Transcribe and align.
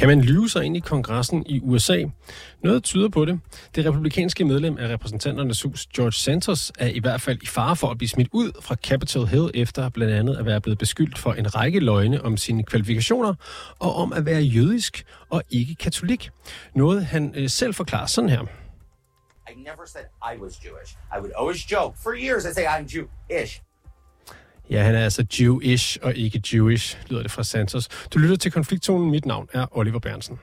Kan 0.00 0.08
man 0.08 0.20
lyve 0.20 0.48
sig 0.48 0.64
ind 0.64 0.76
i 0.76 0.80
kongressen 0.80 1.46
i 1.46 1.60
USA? 1.62 2.04
Noget 2.64 2.84
tyder 2.84 3.08
på 3.08 3.24
det. 3.24 3.40
Det 3.74 3.86
republikanske 3.86 4.44
medlem 4.44 4.78
af 4.78 4.88
repræsentanternes 4.88 5.62
hus, 5.62 5.86
George 5.86 6.12
Santos, 6.12 6.72
er 6.78 6.86
i 6.86 6.98
hvert 6.98 7.20
fald 7.20 7.38
i 7.42 7.46
fare 7.46 7.76
for 7.76 7.86
at 7.88 7.98
blive 7.98 8.08
smidt 8.08 8.28
ud 8.32 8.52
fra 8.62 8.74
Capitol 8.74 9.26
Hill 9.26 9.50
efter 9.54 9.88
blandt 9.88 10.14
andet 10.14 10.36
at 10.36 10.46
være 10.46 10.60
blevet 10.60 10.78
beskyldt 10.78 11.18
for 11.18 11.32
en 11.32 11.54
række 11.54 11.80
løgne 11.80 12.24
om 12.24 12.36
sine 12.36 12.62
kvalifikationer 12.62 13.34
og 13.78 13.94
om 13.94 14.12
at 14.12 14.26
være 14.26 14.40
jødisk 14.40 15.04
og 15.30 15.42
ikke 15.50 15.74
katolik. 15.74 16.30
Noget 16.74 17.06
han 17.06 17.34
øh, 17.36 17.48
selv 17.48 17.74
forklarer 17.74 18.06
sådan 18.06 18.30
her. 18.30 18.40
I 19.50 19.54
never 19.54 19.86
said 19.86 20.04
I 20.34 20.42
was 20.42 20.64
Jewish. 20.64 20.96
I 21.16 21.18
would 21.20 21.32
always 21.40 21.72
joke. 21.72 21.96
For 22.02 22.12
years, 22.14 22.44
I 22.44 22.52
say 22.54 22.64
I'm 22.64 22.86
Jewish. 22.96 23.62
Ja, 24.70 24.82
han 24.82 24.94
er 24.94 25.04
altså 25.04 25.26
Jewish 25.40 25.98
og 26.02 26.16
ikke 26.16 26.42
Jewish, 26.52 26.98
lyder 27.08 27.22
det 27.22 27.30
fra 27.30 27.44
Santos. 27.44 27.88
Du 28.14 28.18
lytter 28.18 28.36
til 28.36 28.52
konfliktzonen. 28.52 29.10
Mit 29.10 29.26
navn 29.26 29.48
er 29.52 29.66
Oliver 29.78 29.98
Bernsen. 29.98 30.38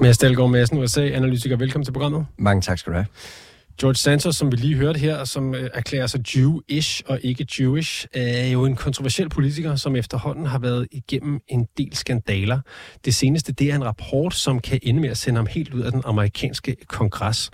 Mads 0.00 0.18
Dahlgaard 0.18 0.50
Madsen, 0.50 0.78
USA-analytiker. 0.78 1.56
Velkommen 1.56 1.84
til 1.84 1.92
programmet. 1.92 2.26
Mange 2.36 2.62
tak 2.62 2.78
skal 2.78 2.92
du 2.92 2.96
have. 2.96 3.06
George 3.80 3.94
Santos, 3.94 4.36
som 4.36 4.52
vi 4.52 4.56
lige 4.56 4.76
hørte 4.76 4.98
her, 4.98 5.24
som 5.24 5.54
øh, 5.54 5.70
erklærer 5.74 6.06
sig 6.06 6.36
Jewish 6.36 7.02
og 7.06 7.20
ikke 7.22 7.46
Jewish, 7.60 8.06
er 8.12 8.46
jo 8.46 8.64
en 8.64 8.76
kontroversiel 8.76 9.28
politiker, 9.28 9.76
som 9.76 9.96
efterhånden 9.96 10.46
har 10.46 10.58
været 10.58 10.86
igennem 10.92 11.40
en 11.48 11.66
del 11.78 11.96
skandaler. 11.96 12.60
Det 13.04 13.14
seneste, 13.14 13.52
det 13.52 13.70
er 13.70 13.74
en 13.74 13.84
rapport, 13.84 14.34
som 14.34 14.60
kan 14.60 14.80
ende 14.82 15.00
med 15.00 15.08
at 15.08 15.18
sende 15.18 15.38
ham 15.38 15.46
helt 15.46 15.74
ud 15.74 15.80
af 15.80 15.92
den 15.92 16.02
amerikanske 16.04 16.76
kongres. 16.86 17.50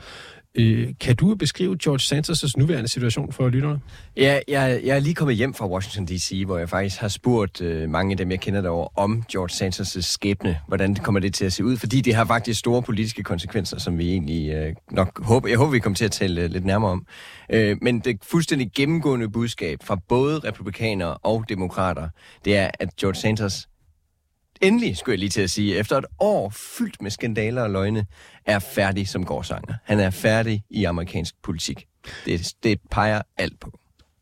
Øh, 0.59 0.89
kan 1.01 1.17
du 1.17 1.35
beskrive 1.35 1.77
George 1.83 2.19
Santos' 2.19 2.53
nuværende 2.57 2.89
situation 2.89 3.33
for 3.33 3.49
lytterne? 3.49 3.81
Ja, 4.17 4.41
jeg, 4.49 4.81
jeg 4.85 4.97
er 4.97 5.01
lige 5.01 5.15
kommet 5.15 5.37
hjem 5.37 5.55
fra 5.55 5.69
Washington 5.69 6.17
D.C., 6.17 6.43
hvor 6.47 6.59
jeg 6.59 6.69
faktisk 6.69 7.01
har 7.01 7.09
spurgt 7.09 7.61
øh, 7.61 7.91
mange 7.91 8.11
af 8.11 8.17
dem, 8.17 8.31
jeg 8.31 8.41
kender 8.41 8.61
derovre, 8.61 8.89
om 9.03 9.23
George 9.33 9.67
Santos' 9.67 10.01
skæbne. 10.01 10.59
Hvordan 10.69 10.95
kommer 10.95 11.21
det 11.21 11.35
til 11.35 11.45
at 11.45 11.53
se 11.53 11.65
ud? 11.65 11.77
Fordi 11.77 12.01
det 12.01 12.15
har 12.15 12.25
faktisk 12.25 12.61
store 12.61 12.83
politiske 12.83 13.23
konsekvenser, 13.23 13.79
som 13.79 13.99
vi 13.99 14.11
egentlig 14.11 14.53
øh, 14.53 14.75
nok 14.91 15.25
håber, 15.25 15.49
jeg 15.49 15.59
håber, 15.59 15.73
vi 15.73 15.79
kommer 15.79 15.97
til 15.97 16.05
at 16.05 16.13
tale 16.13 16.41
øh, 16.43 16.51
lidt 16.51 16.65
nærmere 16.65 16.91
om. 16.91 17.07
Øh, 17.51 17.77
men 17.83 18.01
det 18.01 18.19
fuldstændig 18.23 18.71
gennemgående 18.77 19.29
budskab 19.29 19.79
fra 19.85 19.99
både 20.09 20.39
republikanere 20.39 21.17
og 21.17 21.45
demokrater, 21.49 22.09
det 22.45 22.57
er, 22.57 22.71
at 22.81 22.89
George 23.01 23.15
Santos 23.15 23.69
endelig, 24.61 24.97
skulle 24.97 25.13
jeg 25.13 25.19
lige 25.19 25.31
til 25.31 25.41
at 25.41 25.51
sige, 25.51 25.77
efter 25.77 25.97
et 25.97 26.05
år 26.19 26.51
fyldt 26.51 27.03
med 27.03 27.11
skandaler 27.11 27.63
og 27.63 27.71
løgne, 27.71 28.07
er 28.47 28.59
færdig 28.59 29.09
som 29.09 29.25
gårdsanger. 29.25 29.75
Han 29.85 30.01
er 30.01 30.11
færdig 30.11 30.63
i 30.71 30.85
amerikansk 30.85 31.35
politik. 31.43 31.87
Det, 32.25 32.55
det 32.63 32.81
peger 32.91 33.23
alt 33.39 33.61
på. 33.61 33.79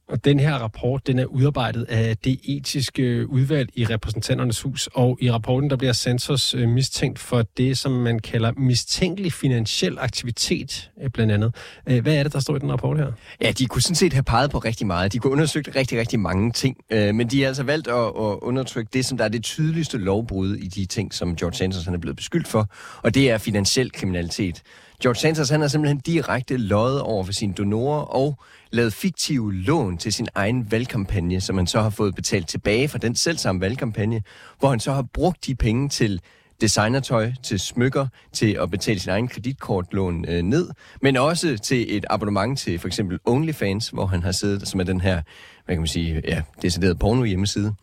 Og 0.09 0.25
den 0.25 0.41
her 0.41 0.55
rapport, 0.55 1.07
den 1.07 1.19
er 1.19 1.25
udarbejdet 1.25 1.85
af 1.89 2.17
det 2.17 2.41
etiske 2.45 3.31
udvalg 3.31 3.69
i 3.75 3.85
repræsentanternes 3.85 4.63
hus, 4.63 4.89
og 4.95 5.19
i 5.21 5.31
rapporten 5.31 5.71
der 5.71 5.77
bliver 5.77 5.93
Santos 5.93 6.55
øh, 6.55 6.69
mistænkt 6.69 7.19
for 7.19 7.43
det, 7.43 7.79
som 7.79 7.93
man 7.93 8.19
kalder 8.19 8.53
mistænkelig 8.53 9.33
finansiel 9.33 9.99
aktivitet, 9.99 10.91
øh, 11.03 11.11
blandt 11.11 11.33
andet. 11.33 11.55
Øh, 11.87 12.03
hvad 12.03 12.15
er 12.15 12.23
det, 12.23 12.33
der 12.33 12.41
står 12.41 12.57
i 12.57 12.59
den 12.59 12.73
rapport 12.73 12.99
her? 12.99 13.13
Ja, 13.41 13.53
de 13.53 13.67
kunne 13.67 13.83
sådan 13.83 13.95
set 13.95 14.13
have 14.13 14.23
peget 14.23 14.51
på 14.51 14.59
rigtig 14.59 14.87
meget. 14.87 15.13
De 15.13 15.19
kunne 15.19 15.33
undersøgt 15.33 15.77
rigtig, 15.77 15.99
rigtig 15.99 16.21
mange 16.21 16.53
ting, 16.53 16.77
men 16.91 17.29
de 17.29 17.41
har 17.41 17.49
altså 17.49 17.63
valgt 17.63 17.89
at, 17.89 17.95
at 17.95 18.39
undertrykke 18.43 18.91
det, 18.93 19.05
som 19.05 19.19
der 19.19 19.25
er 19.25 19.29
det 19.29 19.43
tydeligste 19.43 19.99
lovbrud 19.99 20.57
i 20.57 20.69
de 20.69 20.87
ting, 20.87 21.15
som 21.15 21.37
George 21.37 21.55
Santos 21.55 21.85
han 21.85 21.95
er 21.95 21.99
blevet 21.99 22.17
beskyldt 22.17 22.49
for, 22.49 22.71
og 23.03 23.15
det 23.15 23.31
er 23.31 23.39
finansiel 23.39 23.93
kriminalitet. 23.93 24.63
George 25.03 25.21
Santos 25.21 25.51
han 25.51 25.61
har 25.61 25.69
simpelthen 25.69 25.99
direkte 25.99 26.57
løjet 26.57 27.01
over 27.01 27.25
for 27.25 27.33
sine 27.33 27.55
donorer 27.55 28.01
og 28.01 28.39
lavet 28.71 28.93
fiktive 28.93 29.55
lån 29.55 29.99
til 29.99 30.13
sin 30.13 30.29
egen 30.35 30.71
valgkampagne, 30.71 31.41
som 31.41 31.57
han 31.57 31.67
så 31.67 31.81
har 31.81 31.91
fået 31.91 32.15
betalt 32.15 32.49
tilbage 32.49 32.89
fra 32.89 32.99
den 32.99 33.15
selvsamme 33.15 33.61
valgkampagne, 33.61 34.23
hvor 34.59 34.69
han 34.69 34.81
så 34.81 34.93
har 34.93 35.03
brugt 35.03 35.47
de 35.47 35.55
penge 35.55 35.89
til 35.89 36.21
designertøj, 36.61 37.33
til 37.43 37.61
smykker, 37.61 38.07
til 38.33 38.59
at 38.63 38.71
betale 38.71 39.01
sin 39.01 39.11
egen 39.11 39.29
kreditkortlån 39.29 40.25
øh, 40.29 40.43
ned, 40.43 40.71
men 41.01 41.17
også 41.17 41.59
til 41.59 41.97
et 41.97 42.05
abonnement 42.11 42.59
til 42.59 42.79
for 42.79 42.87
eksempel 42.89 43.19
OnlyFans, 43.25 43.89
hvor 43.89 44.07
han 44.07 44.23
har 44.23 44.33
siddet, 44.33 44.69
som 44.69 44.81
er 44.81 44.85
den 44.85 45.01
her, 45.01 45.23
hvad 45.65 45.75
kan 45.75 45.81
man 45.81 45.87
sige, 45.87 46.23
ja, 46.25 46.43
decideret 46.63 46.99
porno 46.99 47.25
hjemmeside, 47.25 47.75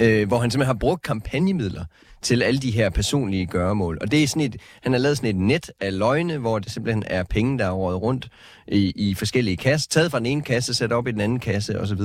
øh, 0.00 0.28
hvor 0.28 0.38
han 0.38 0.50
simpelthen 0.50 0.74
har 0.74 0.78
brugt 0.78 1.02
kampagnemidler 1.02 1.84
til 2.22 2.42
alle 2.42 2.60
de 2.60 2.70
her 2.70 2.90
personlige 2.90 3.46
gøremål. 3.46 3.98
Og 4.00 4.10
det 4.10 4.22
er 4.22 4.26
sådan 4.26 4.42
et, 4.42 4.56
han 4.82 4.92
har 4.92 4.98
lavet 4.98 5.16
sådan 5.16 5.30
et 5.30 5.36
net 5.36 5.70
af 5.80 5.98
løgne, 5.98 6.38
hvor 6.38 6.58
det 6.58 6.72
simpelthen 6.72 7.04
er 7.06 7.22
penge, 7.22 7.58
der 7.58 7.66
er 7.66 7.70
rådet 7.70 8.02
rundt 8.02 8.28
i, 8.68 8.92
i 8.96 9.14
forskellige 9.14 9.56
kasser, 9.56 9.88
taget 9.90 10.10
fra 10.10 10.18
den 10.18 10.26
ene 10.26 10.42
kasse, 10.42 10.74
sat 10.74 10.92
op 10.92 11.08
i 11.08 11.12
den 11.12 11.20
anden 11.20 11.40
kasse 11.40 11.80
osv. 11.80 12.00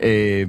Øh, 0.00 0.48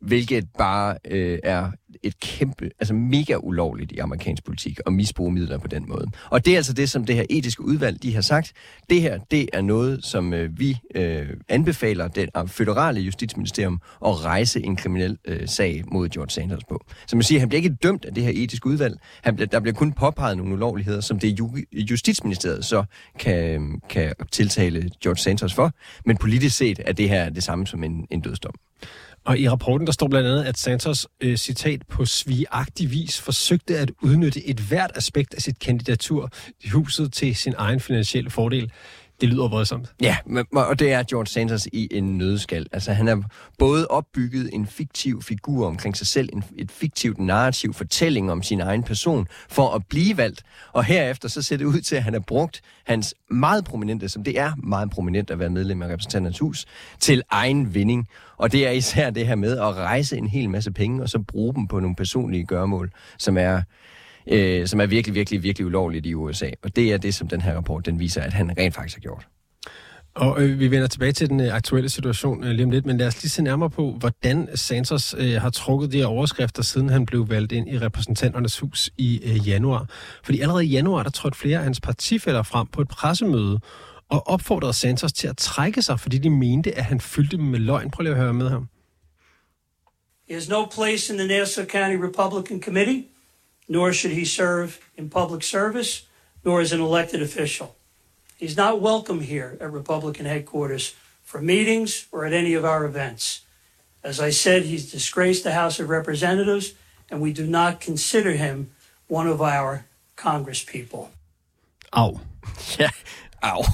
hvilket 0.00 0.48
bare 0.58 0.96
øh, 1.10 1.38
er 1.42 1.70
et 2.02 2.20
kæmpe, 2.20 2.70
altså 2.80 2.94
mega 2.94 3.36
ulovligt 3.36 3.92
i 3.92 3.98
amerikansk 3.98 4.44
politik 4.44 4.78
at 4.86 4.92
misbruge 4.92 5.32
midler 5.32 5.58
på 5.58 5.68
den 5.68 5.88
måde. 5.88 6.06
Og 6.30 6.44
det 6.44 6.52
er 6.52 6.56
altså 6.56 6.72
det, 6.72 6.90
som 6.90 7.04
det 7.04 7.16
her 7.16 7.24
etiske 7.30 7.62
udvalg, 7.62 8.02
de 8.02 8.14
har 8.14 8.20
sagt. 8.20 8.52
Det 8.90 9.00
her, 9.00 9.18
det 9.18 9.48
er 9.52 9.62
noget, 9.62 10.04
som 10.04 10.32
øh, 10.32 10.58
vi 10.58 10.78
øh, 10.94 11.26
anbefaler 11.48 12.08
den 12.08 12.28
øh, 12.36 12.48
føderale 12.48 13.00
justitsministerium 13.00 13.80
at 14.06 14.24
rejse 14.24 14.60
en 14.60 14.76
kriminel 14.76 15.18
øh, 15.24 15.48
sag 15.48 15.84
mod 15.92 16.08
George 16.08 16.30
Sanders 16.30 16.64
på. 16.68 16.84
Som 17.06 17.16
man 17.16 17.22
siger, 17.22 17.38
han 17.40 17.48
bliver 17.48 17.62
ikke 17.62 17.76
dømt 17.82 18.04
af 18.04 18.14
det 18.14 18.22
her 18.22 18.32
etiske 18.34 18.66
udvalg. 18.66 18.98
Han 19.22 19.36
der 19.36 19.60
bliver 19.60 19.74
kun 19.74 19.92
påpeget 19.92 20.36
nogle 20.36 20.52
ulovligheder, 20.52 21.00
som 21.00 21.18
det 21.18 21.38
ju, 21.38 21.56
justitsministeriet 21.72 22.64
så 22.64 22.84
kan, 23.18 23.80
kan 23.88 24.12
tiltale 24.32 24.90
George 25.02 25.18
Sanders 25.18 25.54
for. 25.54 25.72
Men 26.04 26.16
politisk 26.16 26.56
set 26.56 26.80
er 26.86 26.92
det 26.92 27.08
her 27.08 27.28
det 27.30 27.42
samme 27.42 27.66
som 27.66 27.84
en, 27.84 28.06
en 28.10 28.20
dødsdom. 28.20 28.54
Og 29.24 29.38
i 29.38 29.48
rapporten 29.48 29.86
der 29.86 29.92
står 29.92 30.08
blandt 30.08 30.28
andet, 30.28 30.44
at 30.44 30.58
Santos, 30.58 31.06
øh, 31.20 31.36
citat, 31.36 31.82
på 31.88 32.04
svigagtig 32.04 32.90
vis 32.90 33.20
forsøgte 33.20 33.78
at 33.78 33.90
udnytte 34.02 34.46
et 34.46 34.60
hvert 34.60 34.90
aspekt 34.94 35.34
af 35.34 35.42
sit 35.42 35.58
kandidatur 35.58 36.30
i 36.60 36.68
huset 36.68 37.12
til 37.12 37.36
sin 37.36 37.54
egen 37.56 37.80
finansielle 37.80 38.30
fordel. 38.30 38.72
Det 39.24 39.32
lyder 39.32 39.48
voldsomt. 39.48 39.94
Ja, 40.02 40.16
og 40.52 40.78
det 40.78 40.92
er 40.92 41.02
George 41.02 41.26
Sanders 41.26 41.66
i 41.66 41.88
en 41.90 42.18
nødskal. 42.18 42.66
Altså, 42.72 42.92
han 42.92 43.06
har 43.06 43.24
både 43.58 43.86
opbygget 43.86 44.50
en 44.52 44.66
fiktiv 44.66 45.22
figur 45.22 45.66
omkring 45.66 45.96
sig 45.96 46.06
selv, 46.06 46.28
en, 46.32 46.44
et 46.56 46.70
fiktivt 46.70 47.18
narrativ 47.18 47.74
fortælling 47.74 48.32
om 48.32 48.42
sin 48.42 48.60
egen 48.60 48.82
person, 48.82 49.26
for 49.48 49.74
at 49.74 49.82
blive 49.88 50.16
valgt. 50.16 50.42
Og 50.72 50.84
herefter 50.84 51.28
så 51.28 51.42
ser 51.42 51.56
det 51.56 51.64
ud 51.64 51.80
til, 51.80 51.96
at 51.96 52.02
han 52.02 52.12
har 52.12 52.20
brugt 52.20 52.60
hans 52.86 53.14
meget 53.30 53.64
prominente, 53.64 54.08
som 54.08 54.24
det 54.24 54.38
er 54.38 54.52
meget 54.56 54.90
prominent 54.90 55.30
at 55.30 55.38
være 55.38 55.50
medlem 55.50 55.82
af 55.82 55.88
repræsentanternes 55.88 56.38
hus, 56.38 56.66
til 57.00 57.22
egen 57.30 57.74
vinding. 57.74 58.08
Og 58.36 58.52
det 58.52 58.66
er 58.66 58.70
især 58.70 59.10
det 59.10 59.26
her 59.26 59.34
med 59.34 59.58
at 59.58 59.74
rejse 59.74 60.16
en 60.16 60.26
hel 60.26 60.50
masse 60.50 60.70
penge, 60.70 61.02
og 61.02 61.08
så 61.08 61.18
bruge 61.18 61.54
dem 61.54 61.66
på 61.68 61.80
nogle 61.80 61.96
personlige 61.96 62.44
gørmål, 62.44 62.92
som 63.18 63.38
er 63.38 63.62
øh, 64.26 64.66
som 64.66 64.80
er 64.80 64.86
virkelig, 64.86 65.14
virkelig, 65.14 65.42
virkelig 65.42 65.66
ulovligt 65.66 66.06
i 66.06 66.14
USA. 66.14 66.50
Og 66.62 66.76
det 66.76 66.92
er 66.92 66.96
det, 66.96 67.14
som 67.14 67.28
den 67.28 67.40
her 67.40 67.54
rapport 67.54 67.86
den 67.86 67.98
viser, 67.98 68.22
at 68.22 68.32
han 68.32 68.58
rent 68.58 68.74
faktisk 68.74 68.96
har 68.96 69.00
gjort. 69.00 69.26
Og 70.14 70.42
øh, 70.42 70.60
vi 70.60 70.70
vender 70.70 70.86
tilbage 70.86 71.12
til 71.12 71.28
den 71.28 71.40
øh, 71.40 71.54
aktuelle 71.54 71.88
situation 71.88 72.44
øh, 72.44 72.50
lige 72.50 72.64
om 72.64 72.70
lidt, 72.70 72.86
men 72.86 72.98
lad 72.98 73.06
os 73.06 73.22
lige 73.22 73.30
se 73.30 73.42
nærmere 73.42 73.70
på, 73.70 73.90
hvordan 73.90 74.48
Santos 74.54 75.14
øh, 75.18 75.34
har 75.34 75.50
trukket 75.50 75.92
de 75.92 75.98
her 75.98 76.06
overskrifter, 76.06 76.62
siden 76.62 76.88
han 76.88 77.06
blev 77.06 77.30
valgt 77.30 77.52
ind 77.52 77.68
i 77.68 77.78
repræsentanternes 77.78 78.58
hus 78.58 78.90
i 78.98 79.20
øh, 79.24 79.48
januar. 79.48 79.86
Fordi 80.24 80.40
allerede 80.40 80.66
i 80.66 80.68
januar, 80.68 81.02
der 81.02 81.10
trådte 81.10 81.38
flere 81.38 81.58
af 81.58 81.64
hans 81.64 81.80
partifælder 81.80 82.42
frem 82.42 82.66
på 82.66 82.80
et 82.80 82.88
pressemøde 82.88 83.60
og 84.08 84.28
opfordrede 84.28 84.72
Santos 84.72 85.12
til 85.12 85.28
at 85.28 85.36
trække 85.36 85.82
sig, 85.82 86.00
fordi 86.00 86.18
de 86.18 86.30
mente, 86.30 86.78
at 86.78 86.84
han 86.84 87.00
fyldte 87.00 87.36
dem 87.36 87.44
med 87.44 87.58
løgn. 87.58 87.90
Prøv 87.90 88.02
lige 88.02 88.12
at 88.12 88.20
høre 88.20 88.34
med 88.34 88.48
ham. 88.48 88.68
He 90.28 90.34
has 90.34 90.48
no 90.48 90.64
place 90.74 91.12
in 91.12 91.18
the 91.18 91.28
Nassau 91.28 91.64
County 91.64 91.96
Republican 91.96 92.62
Committee. 92.62 93.04
Nor 93.68 93.92
should 93.92 94.12
he 94.12 94.24
serve 94.24 94.80
in 94.96 95.08
public 95.10 95.42
service, 95.42 96.06
nor 96.44 96.60
as 96.60 96.72
an 96.72 96.80
elected 96.80 97.22
official. 97.22 97.76
He's 98.36 98.56
not 98.56 98.80
welcome 98.80 99.20
here 99.20 99.56
at 99.60 99.72
Republican 99.72 100.26
headquarters 100.26 100.94
for 101.22 101.40
meetings 101.40 102.06
or 102.12 102.24
at 102.26 102.32
any 102.32 102.54
of 102.54 102.64
our 102.64 102.84
events. 102.84 103.42
As 104.02 104.20
I 104.20 104.30
said, 104.30 104.64
he's 104.64 104.92
disgraced 104.92 105.44
the 105.44 105.52
House 105.52 105.80
of 105.80 105.88
Representatives, 105.88 106.74
and 107.10 107.22
we 107.22 107.32
do 107.32 107.46
not 107.46 107.80
consider 107.80 108.32
him 108.32 108.70
one 109.06 109.26
of 109.26 109.40
our 109.40 109.86
Congresspeople. 110.16 111.08
Au. 111.92 112.20
Ja, 112.78 112.90
au. 113.42 113.64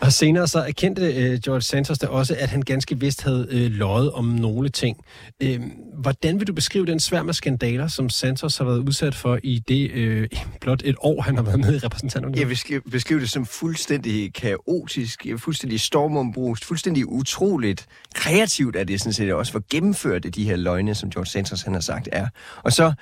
Og 0.00 0.12
senere 0.12 0.48
så 0.48 0.58
erkendte 0.58 1.14
øh, 1.14 1.38
George 1.44 1.62
Santos 1.62 1.98
da 1.98 2.06
også, 2.06 2.36
at 2.38 2.48
han 2.48 2.62
ganske 2.62 3.00
vist 3.00 3.22
havde 3.22 3.46
øh, 3.50 3.70
løjet 3.70 4.12
om 4.12 4.24
nogle 4.24 4.68
ting. 4.68 4.96
Øh, 5.42 5.60
hvordan 5.98 6.40
vil 6.40 6.46
du 6.46 6.52
beskrive 6.52 6.86
den 6.86 7.00
sværm 7.00 7.28
af 7.28 7.34
skandaler, 7.34 7.88
som 7.88 8.08
Santos 8.08 8.56
har 8.56 8.64
været 8.64 8.78
udsat 8.78 9.14
for 9.14 9.38
i 9.42 9.58
det 9.68 9.90
øh, 9.90 10.28
blot 10.60 10.82
et 10.84 10.96
år, 10.98 11.22
han 11.22 11.36
har 11.36 11.42
været 11.42 11.60
med 11.60 11.74
i 11.74 11.78
repræsentanterne? 11.78 12.38
Jeg 12.38 12.48
vil 12.48 12.80
beskrive 12.90 13.20
det 13.20 13.30
som 13.30 13.46
fuldstændig 13.46 14.34
kaotisk, 14.34 15.26
øh, 15.26 15.38
fuldstændig 15.38 15.80
stormombrust, 15.80 16.64
fuldstændig 16.64 17.08
utroligt 17.08 17.86
kreativt, 18.14 18.76
at 18.76 18.88
det 18.88 19.00
sådan 19.00 19.12
set 19.12 19.32
også 19.32 19.52
var 19.52 19.62
gennemført 19.70 20.34
de 20.34 20.44
her 20.44 20.56
løgne, 20.56 20.94
som 20.94 21.10
George 21.10 21.26
Santos 21.26 21.62
han 21.62 21.72
har 21.72 21.80
sagt 21.80 22.08
er. 22.12 22.28
Og 22.62 22.72
så 22.72 22.92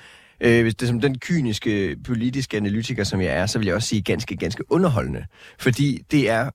øh, 0.41 0.61
hvis 0.61 0.75
det 0.75 0.85
er 0.85 0.87
som 0.87 1.01
den 1.01 1.19
kyniske 1.19 1.95
politiske 2.05 2.57
analytiker, 2.57 3.03
som 3.03 3.21
jeg 3.21 3.33
er, 3.33 3.45
så 3.45 3.59
vil 3.59 3.65
jeg 3.65 3.75
også 3.75 3.87
sige 3.87 4.01
ganske, 4.01 4.35
ganske 4.35 4.71
underholdende. 4.71 5.25
Fordi 5.59 6.01
det 6.11 6.29
er 6.29 6.49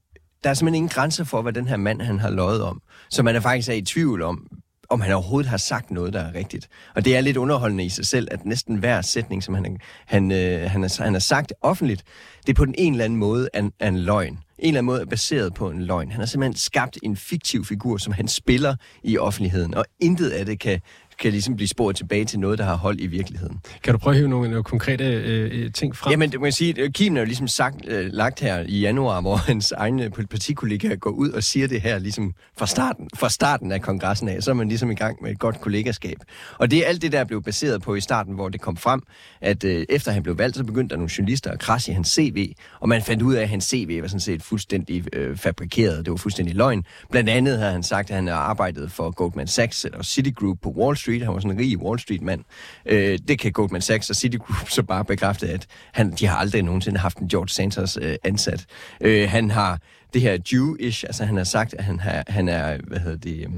der 0.45 0.51
er 0.51 0.55
simpelthen 0.55 0.75
ingen 0.75 0.89
grænser 0.89 1.25
for, 1.25 1.43
hvad 1.43 1.53
den 1.53 1.69
her 1.69 1.77
mand, 1.77 2.01
han 2.01 2.19
har 2.19 2.31
løjet 2.31 2.63
om. 2.63 2.83
Så 3.11 3.23
man 3.23 3.37
er 3.37 3.41
faktisk 3.41 3.69
er 3.69 3.73
i 3.73 3.83
tvivl 3.83 4.23
om, 4.23 4.47
om 4.91 5.01
han 5.01 5.13
overhovedet 5.13 5.51
har 5.51 5.57
sagt 5.57 5.91
noget, 5.91 6.13
der 6.13 6.21
er 6.21 6.35
rigtigt. 6.35 6.69
Og 6.95 7.05
det 7.05 7.17
er 7.17 7.21
lidt 7.21 7.37
underholdende 7.37 7.85
i 7.85 7.89
sig 7.89 8.07
selv, 8.07 8.29
at 8.31 8.45
næsten 8.45 8.77
hver 8.77 9.03
sætning, 9.03 9.43
som 9.43 9.55
han, 9.55 9.79
han, 10.07 10.33
øh, 10.33 10.71
han, 10.71 10.83
har, 10.83 11.03
han 11.03 11.13
har 11.13 11.21
sagt 11.21 11.53
offentligt, 11.63 12.05
det 12.47 12.53
er 12.53 12.55
på 12.55 12.65
den 12.65 12.75
en 12.79 12.93
eller 12.93 13.05
anden 13.05 13.19
måde 13.19 13.49
en, 13.55 13.73
en 13.81 13.99
løgn. 13.99 14.39
En 14.59 14.69
eller 14.69 14.79
anden 14.79 14.87
måde 14.87 15.01
er 15.01 15.07
baseret 15.07 15.55
på 15.55 15.71
en 15.71 15.83
løgn. 15.83 16.11
Han 16.11 16.21
har 16.21 16.27
simpelthen 16.27 16.57
skabt 16.57 16.99
en 17.03 17.17
fiktiv 17.17 17.65
figur, 17.65 17.97
som 17.97 18.13
han 18.13 18.29
spiller 18.29 18.77
i 19.03 19.19
offentligheden, 19.19 19.75
og 19.75 19.85
intet 20.01 20.31
af 20.31 20.47
det 20.47 20.61
kan 20.61 20.81
kan 21.19 21.31
ligesom 21.31 21.57
blive 21.57 21.69
sporet 21.69 21.97
tilbage 21.97 22.25
til 22.25 22.41
noget, 22.41 22.59
der 22.59 22.65
har 22.65 22.77
hold 22.77 23.01
i 23.01 23.07
virkeligheden. 23.07 23.61
Kan 23.83 23.93
du 23.93 23.99
prøve 23.99 24.13
at 24.13 24.17
hive 24.17 24.29
nogle, 24.29 24.49
nogle 24.51 24.65
konkrete 24.65 25.05
øh, 25.05 25.73
ting 25.73 25.97
frem? 25.97 26.11
Jamen, 26.11 26.33
det 26.33 26.41
må 26.41 26.47
jeg 26.47 26.55
sige, 26.55 26.91
Kim 26.93 27.17
er 27.17 27.21
jo 27.21 27.27
ligesom 27.27 27.49
sagt, 27.49 27.89
øh, 27.89 28.07
lagt 28.13 28.41
her 28.41 28.65
i 28.69 28.81
januar, 28.81 29.21
hvor 29.21 29.37
hans 29.37 29.73
egne 29.73 30.11
partikollegaer 30.11 30.97
går 30.97 31.11
ud 31.11 31.31
og 31.31 31.43
siger 31.43 31.69
det 31.69 31.81
her 31.81 31.99
ligesom 31.99 32.35
fra 32.59 32.67
starten, 32.67 33.09
fra 33.17 33.29
starten 33.29 33.73
af 33.73 33.83
kongressen 33.83 34.29
af, 34.29 34.43
så 34.43 34.51
er 34.51 34.55
man 34.55 34.69
ligesom 34.69 34.91
i 34.91 34.95
gang 34.95 35.23
med 35.23 35.31
et 35.31 35.39
godt 35.39 35.61
kollegaskab. 35.61 36.17
Og 36.59 36.71
det 36.71 36.79
er 36.79 36.89
alt 36.89 37.03
det, 37.03 37.13
der 37.13 37.25
blev 37.25 37.43
baseret 37.43 37.83
på 37.83 37.95
i 37.95 38.01
starten, 38.01 38.35
hvor 38.35 38.49
det 38.49 38.61
kom 38.61 38.77
frem, 38.77 39.03
at 39.41 39.65
øh, 39.65 39.87
efter 39.89 40.13
han 40.13 40.23
blev 40.23 40.39
valgt, 40.39 40.57
så 40.57 40.65
begyndte 40.65 40.93
der 40.93 40.97
nogle 40.97 41.11
journalister 41.19 41.51
at 41.51 41.59
krasse 41.59 41.91
i 41.91 41.95
hans 41.95 42.09
CV, 42.09 42.53
og 42.81 42.89
man 42.89 43.03
fandt 43.03 43.23
ud 43.23 43.35
af, 43.35 43.43
at 43.43 43.49
hans 43.49 43.65
CV 43.65 44.03
var 44.03 44.09
sådan 44.09 44.21
set 44.21 44.43
fuldstændig 44.49 45.05
øh, 45.17 45.37
fabrikeret, 45.37 46.05
det 46.05 46.11
var 46.11 46.17
fuldstændig 46.17 46.55
løgn. 46.55 46.85
Blandt 47.11 47.31
andet 47.31 47.59
havde 47.59 47.73
han 47.73 47.83
sagt, 47.83 48.11
at 48.11 48.17
han 48.17 48.27
havde 48.27 48.39
arbejdet 48.39 48.93
for 48.93 49.11
Goldman 49.11 49.47
Sachs 49.47 49.85
og 49.85 50.05
Citigroup 50.05 50.59
på 50.63 50.71
Wall 50.71 50.97
Street, 50.97 51.23
Han 51.23 51.35
var 51.35 51.41
sådan 51.41 51.51
en 51.51 51.59
rig 51.59 51.79
Wall 51.79 52.01
Street-mand. 52.01 52.45
Øh, 52.87 53.19
det 53.29 53.39
kan 53.39 53.53
Goldman 53.53 53.83
Sachs 53.83 54.11
og 54.11 54.17
Citigroup 54.17 54.71
så 54.77 54.83
bare 54.83 55.05
bekræfte, 55.05 55.49
at 55.49 55.67
han, 55.93 56.11
de 56.11 56.27
har 56.27 56.37
aldrig 56.37 56.63
nogensinde 56.63 56.99
haft 56.99 57.19
en 57.19 57.29
George 57.29 57.49
Santos 57.49 57.99
øh, 58.03 58.17
ansat. 58.25 58.67
Øh, 59.01 59.31
han 59.31 59.51
har 59.51 59.81
det 60.15 60.23
her 60.23 60.39
Jewish, 60.53 61.05
altså 61.07 61.25
han 61.25 61.37
har 61.37 61.45
sagt, 61.45 61.75
at 61.75 61.85
han, 61.85 62.01
har, 62.01 62.25
han 62.29 62.49
er, 62.49 62.79
hvad 62.87 62.99
hedder 62.99 63.19
det... 63.19 63.39
Øh, 63.39 63.51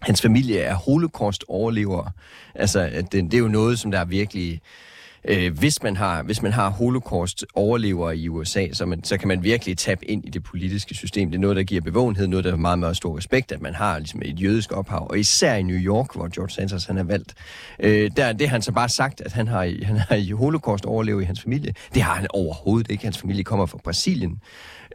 hans 0.00 0.22
familie 0.22 0.60
er 0.60 0.74
holocaust-overlevere. 0.74 2.10
Altså, 2.54 2.90
det, 3.12 3.12
det 3.12 3.34
er 3.34 3.38
jo 3.38 3.48
noget, 3.48 3.78
som 3.78 3.90
der 3.90 3.98
er 3.98 4.04
virkelig 4.04 4.52
øh, 4.52 4.58
Øh, 5.28 5.58
hvis, 5.58 5.82
man 5.82 5.96
har, 5.96 6.22
hvis 6.22 6.42
man 6.42 6.52
har 6.52 6.70
holocaust 6.70 7.44
overlever 7.54 8.10
i 8.10 8.28
USA, 8.28 8.66
så, 8.72 8.86
man, 8.86 9.04
så 9.04 9.16
kan 9.16 9.28
man 9.28 9.42
virkelig 9.42 9.78
tabe 9.78 10.10
ind 10.10 10.24
i 10.24 10.30
det 10.30 10.42
politiske 10.42 10.94
system. 10.94 11.30
Det 11.30 11.36
er 11.36 11.40
noget, 11.40 11.56
der 11.56 11.62
giver 11.62 11.80
bevågenhed, 11.80 12.26
noget, 12.26 12.44
der 12.44 12.52
er 12.52 12.56
meget, 12.56 12.78
meget 12.78 12.96
stor 12.96 13.18
respekt, 13.18 13.52
at 13.52 13.62
man 13.62 13.74
har 13.74 13.98
ligesom 13.98 14.22
et 14.24 14.42
jødisk 14.42 14.72
ophav. 14.72 15.06
Og 15.10 15.18
især 15.18 15.54
i 15.54 15.62
New 15.62 15.78
York, 15.78 16.14
hvor 16.14 16.28
George 16.34 16.50
Santos 16.50 16.84
han 16.84 16.98
er 16.98 17.02
valgt, 17.02 17.34
øh, 17.78 18.10
der, 18.16 18.32
det 18.32 18.48
har 18.48 18.54
han 18.54 18.62
så 18.62 18.72
bare 18.72 18.88
sagt, 18.88 19.20
at 19.20 19.32
han 19.32 19.48
har, 19.48 19.84
han 19.84 19.96
har 19.96 20.36
holocaust-overlever 20.36 21.20
i 21.20 21.24
hans 21.24 21.42
familie. 21.42 21.74
Det 21.94 22.02
har 22.02 22.14
han 22.14 22.26
overhovedet 22.30 22.90
ikke. 22.90 23.04
Hans 23.04 23.18
familie 23.18 23.44
kommer 23.44 23.66
fra 23.66 23.78
Brasilien. 23.84 24.40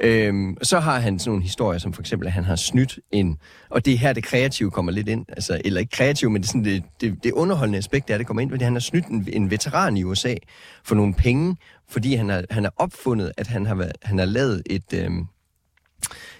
Øhm, 0.01 0.57
så 0.61 0.79
har 0.79 0.99
han 0.99 1.19
sådan 1.19 1.29
nogle 1.29 1.43
historier, 1.43 1.79
som 1.79 1.93
for 1.93 2.01
eksempel, 2.01 2.27
at 2.27 2.33
han 2.33 2.43
har 2.43 2.55
snydt 2.55 2.99
en... 3.11 3.37
Og 3.69 3.85
det 3.85 3.93
er 3.93 3.97
her, 3.97 4.13
det 4.13 4.23
kreative 4.23 4.71
kommer 4.71 4.91
lidt 4.91 5.07
ind. 5.07 5.25
Altså, 5.29 5.61
eller 5.65 5.79
ikke 5.79 5.91
kreative, 5.91 6.31
men 6.31 6.41
det, 6.41 6.49
sådan, 6.49 6.63
det, 6.63 6.83
det, 7.01 7.23
det 7.23 7.31
underholdende 7.31 7.77
aspekt, 7.77 8.07
det 8.07 8.13
er, 8.13 8.17
det 8.17 8.27
kommer 8.27 8.41
ind, 8.41 8.49
fordi 8.49 8.63
han 8.63 8.73
har 8.73 8.79
snydt 8.79 9.05
en, 9.05 9.27
en 9.33 9.51
veteran 9.51 9.97
i 9.97 10.03
USA 10.03 10.35
for 10.83 10.95
nogle 10.95 11.13
penge, 11.13 11.57
fordi 11.89 12.15
han 12.15 12.29
har, 12.29 12.43
han 12.49 12.63
har 12.63 12.73
opfundet, 12.77 13.31
at 13.37 13.47
han 13.47 13.65
har, 13.65 13.75
været, 13.75 13.91
han 14.01 14.17
har 14.17 14.25
lavet 14.25 14.63
et... 14.65 14.93
Øhm, 14.93 15.25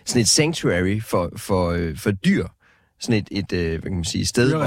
sådan 0.06 0.22
et 0.22 0.28
sanctuary 0.28 1.02
for, 1.02 1.32
for, 1.38 1.70
øh, 1.70 1.98
for 1.98 2.12
dyr, 2.12 2.46
sådan 3.00 3.18
et, 3.20 3.28
et 3.32 3.54
øh, 3.54 3.70
hvad 3.70 3.82
kan 3.82 3.94
man 3.94 4.04
sige, 4.04 4.26
sted, 4.26 4.50
hvor, 4.50 4.64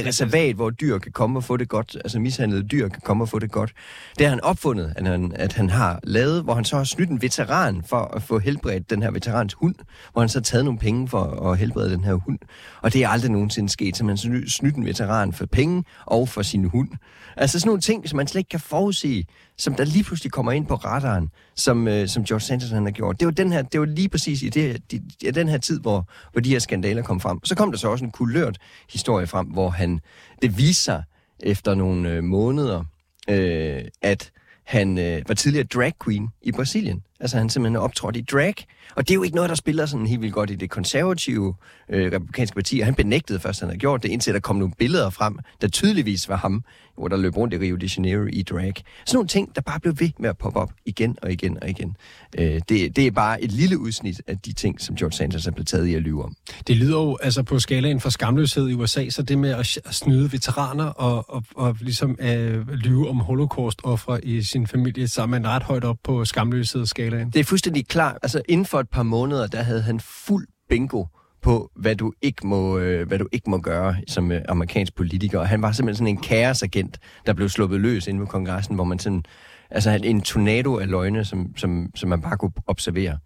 et 0.00 0.06
reservat, 0.06 0.54
hvor 0.54 0.70
dyr 0.70 0.98
kan 0.98 1.12
komme 1.12 1.38
og 1.38 1.44
få 1.44 1.56
det 1.56 1.68
godt, 1.68 1.96
altså 2.04 2.20
mishandlede 2.20 2.62
dyr 2.62 2.88
kan 2.88 3.00
komme 3.04 3.24
og 3.24 3.28
få 3.28 3.38
det 3.38 3.50
godt. 3.50 3.72
Det 4.18 4.26
har 4.26 4.30
han 4.30 4.40
opfundet, 4.40 4.92
at 4.96 5.06
han, 5.06 5.32
at 5.34 5.52
han 5.52 5.70
har 5.70 6.00
lavet, 6.02 6.42
hvor 6.42 6.54
han 6.54 6.64
så 6.64 6.76
har 6.76 6.84
snydt 6.84 7.10
en 7.10 7.22
veteran 7.22 7.82
for 7.86 7.96
at 7.96 8.22
få 8.22 8.38
helbredt 8.38 8.90
den 8.90 9.02
her 9.02 9.10
veterans 9.10 9.54
hund, 9.54 9.74
hvor 10.12 10.22
han 10.22 10.28
så 10.28 10.38
har 10.38 10.42
taget 10.42 10.64
nogle 10.64 10.80
penge 10.80 11.08
for 11.08 11.50
at 11.50 11.58
helbrede 11.58 11.90
den 11.90 12.04
her 12.04 12.14
hund. 12.14 12.38
Og 12.82 12.92
det 12.92 13.02
er 13.02 13.08
aldrig 13.08 13.30
nogensinde 13.30 13.68
sket, 13.68 13.96
så 13.96 14.04
man 14.04 14.16
snydt 14.46 14.76
en 14.76 14.84
veteran 14.84 15.32
for 15.32 15.46
penge 15.46 15.84
og 16.06 16.28
for 16.28 16.42
sin 16.42 16.64
hund. 16.64 16.88
Altså 17.36 17.60
sådan 17.60 17.68
nogle 17.68 17.80
ting, 17.80 18.08
som 18.08 18.16
man 18.16 18.26
slet 18.26 18.40
ikke 18.40 18.48
kan 18.48 18.60
forudse, 18.60 19.24
som 19.58 19.74
der 19.74 19.84
lige 19.84 20.04
pludselig 20.04 20.32
kommer 20.32 20.52
ind 20.52 20.66
på 20.66 20.74
radaren, 20.74 21.30
som, 21.54 21.88
øh, 21.88 22.08
som 22.08 22.24
George 22.24 22.40
Santos 22.40 22.70
han 22.70 22.84
har 22.84 22.90
gjort. 22.90 23.20
Det 23.20 23.26
var, 23.26 23.32
den 23.32 23.52
her, 23.52 23.62
det 23.62 23.80
var 23.80 23.86
lige 23.86 24.08
præcis 24.08 24.42
i 24.42 24.48
det, 24.48 24.90
de, 24.90 25.32
den 25.32 25.48
her 25.48 25.58
tid, 25.58 25.80
hvor, 25.80 26.08
hvor 26.32 26.40
de 26.40 26.50
her 26.50 26.58
skandaler 26.58 27.02
kom 27.02 27.20
frem. 27.20 27.44
Så 27.44 27.54
kom 27.54 27.70
der 27.70 27.78
så 27.78 27.88
også 27.88 28.04
en 28.04 28.10
kulørt 28.10 28.58
historie 28.92 29.26
frem, 29.26 29.46
hvor 29.46 29.70
han, 29.70 30.00
det 30.42 30.58
viser 30.58 30.82
sig 30.82 31.02
efter 31.40 31.74
nogle 31.74 32.10
øh, 32.10 32.24
måneder, 32.24 32.84
øh, 33.30 33.82
at 34.02 34.30
han 34.64 34.98
øh, 34.98 35.22
var 35.28 35.34
tidligere 35.34 35.66
drag 35.74 35.92
queen 36.04 36.28
i 36.42 36.52
Brasilien. 36.52 37.02
Altså 37.20 37.36
han 37.36 37.50
simpelthen 37.50 37.76
optrådte 37.76 38.18
i 38.18 38.22
drag. 38.22 38.54
Og 38.94 39.08
det 39.08 39.10
er 39.10 39.14
jo 39.14 39.22
ikke 39.22 39.36
noget, 39.36 39.50
der 39.50 39.56
spiller 39.56 39.86
sådan 39.86 40.06
helt 40.06 40.20
vildt 40.20 40.34
godt 40.34 40.50
i 40.50 40.54
det 40.54 40.70
konservative 40.70 41.54
øh, 41.88 42.12
republikanske 42.12 42.54
parti. 42.54 42.80
Og 42.80 42.86
han 42.86 42.94
benægtede 42.94 43.40
først, 43.40 43.58
at 43.58 43.60
han 43.60 43.68
havde 43.68 43.80
gjort 43.80 44.02
det, 44.02 44.08
indtil 44.08 44.34
der 44.34 44.40
kom 44.40 44.56
nogle 44.56 44.74
billeder 44.78 45.10
frem, 45.10 45.38
der 45.60 45.68
tydeligvis 45.68 46.28
var 46.28 46.36
ham, 46.36 46.64
hvor 46.96 47.08
der 47.08 47.16
løb 47.16 47.36
rundt 47.36 47.54
i 47.54 47.58
Rio 47.58 47.76
de 47.76 47.88
Janeiro 47.96 48.26
i 48.32 48.42
drag. 48.42 48.74
Sådan 49.06 49.16
nogle 49.16 49.28
ting, 49.28 49.54
der 49.54 49.60
bare 49.60 49.80
blev 49.80 49.94
ved 49.98 50.10
med 50.18 50.28
at 50.28 50.38
poppe 50.38 50.60
op 50.60 50.72
igen 50.86 51.16
og 51.22 51.32
igen 51.32 51.58
og 51.62 51.70
igen. 51.70 51.96
Øh, 52.38 52.60
det, 52.68 52.96
det 52.96 52.98
er 52.98 53.10
bare 53.10 53.42
et 53.42 53.52
lille 53.52 53.78
udsnit 53.78 54.20
af 54.26 54.38
de 54.38 54.52
ting, 54.52 54.80
som 54.80 54.96
George 54.96 55.12
Sanders 55.12 55.46
er 55.46 55.50
blevet 55.50 55.66
taget 55.66 55.86
i 55.86 55.94
at 55.94 56.02
lyve 56.02 56.24
om. 56.24 56.36
Det 56.66 56.76
lyder 56.76 57.02
jo 57.02 57.18
altså 57.22 57.42
på 57.42 57.58
skalaen 57.58 58.00
for 58.00 58.10
skamløshed 58.10 58.68
i 58.68 58.74
USA, 58.74 59.08
så 59.08 59.22
det 59.22 59.38
med 59.38 59.50
at 59.50 59.66
snyde 59.94 60.32
veteraner 60.32 60.84
og, 60.84 61.24
og, 61.28 61.44
og 61.54 61.76
ligesom 61.80 62.16
øh, 62.20 62.68
lyve 62.68 63.08
om 63.08 63.20
holocaust-ofre 63.20 64.24
i 64.24 64.42
sin 64.42 64.66
familie, 64.66 65.08
så 65.08 65.22
er 65.22 65.26
man 65.26 65.46
ret 65.46 65.62
højt 65.62 65.84
op 65.84 65.96
på 66.04 66.24
skamløshedsskalaen. 66.24 67.05
Det 67.10 67.40
er 67.40 67.44
fuldstændig 67.44 67.88
klart. 67.88 68.18
Altså 68.22 68.42
inden 68.48 68.66
for 68.66 68.80
et 68.80 68.88
par 68.88 69.02
måneder, 69.02 69.46
der 69.46 69.62
havde 69.62 69.82
han 69.82 70.00
fuld 70.00 70.46
bingo 70.68 71.04
på, 71.42 71.70
hvad 71.76 71.96
du 71.96 72.12
ikke 72.22 72.46
må, 72.46 72.78
øh, 72.78 73.08
hvad 73.08 73.18
du 73.18 73.28
ikke 73.32 73.50
må 73.50 73.58
gøre 73.58 73.96
som 74.08 74.32
øh, 74.32 74.42
amerikansk 74.48 74.94
politiker. 74.94 75.38
Og 75.38 75.48
han 75.48 75.62
var 75.62 75.72
simpelthen 75.72 75.96
sådan 75.96 76.16
en 76.16 76.22
kaosagent, 76.22 76.98
der 77.26 77.32
blev 77.32 77.48
sluppet 77.48 77.80
løs 77.80 78.06
inde 78.06 78.20
ved 78.20 78.26
kongressen, 78.26 78.74
hvor 78.74 78.84
man 78.84 78.98
sådan, 78.98 79.24
altså 79.70 79.90
en 79.90 80.20
tornado 80.20 80.78
af 80.78 80.90
løgne, 80.90 81.24
som, 81.24 81.56
som, 81.56 81.90
som 81.94 82.08
man 82.08 82.22
bare 82.22 82.36
kunne 82.36 82.52
observere. 82.66 83.18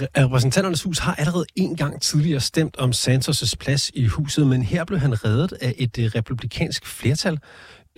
Repræsentanternes 0.00 0.82
hus 0.82 0.98
har 0.98 1.14
allerede 1.14 1.44
en 1.56 1.76
gang 1.76 2.02
tidligere 2.02 2.40
stemt 2.40 2.76
om 2.76 2.90
Santos' 2.90 3.54
plads 3.60 3.90
i 3.94 4.06
huset, 4.06 4.46
men 4.46 4.62
her 4.62 4.84
blev 4.84 4.98
han 4.98 5.24
reddet 5.24 5.52
af 5.60 5.74
et 5.78 5.98
øh, 5.98 6.04
republikansk 6.04 6.86
flertal. 6.86 7.38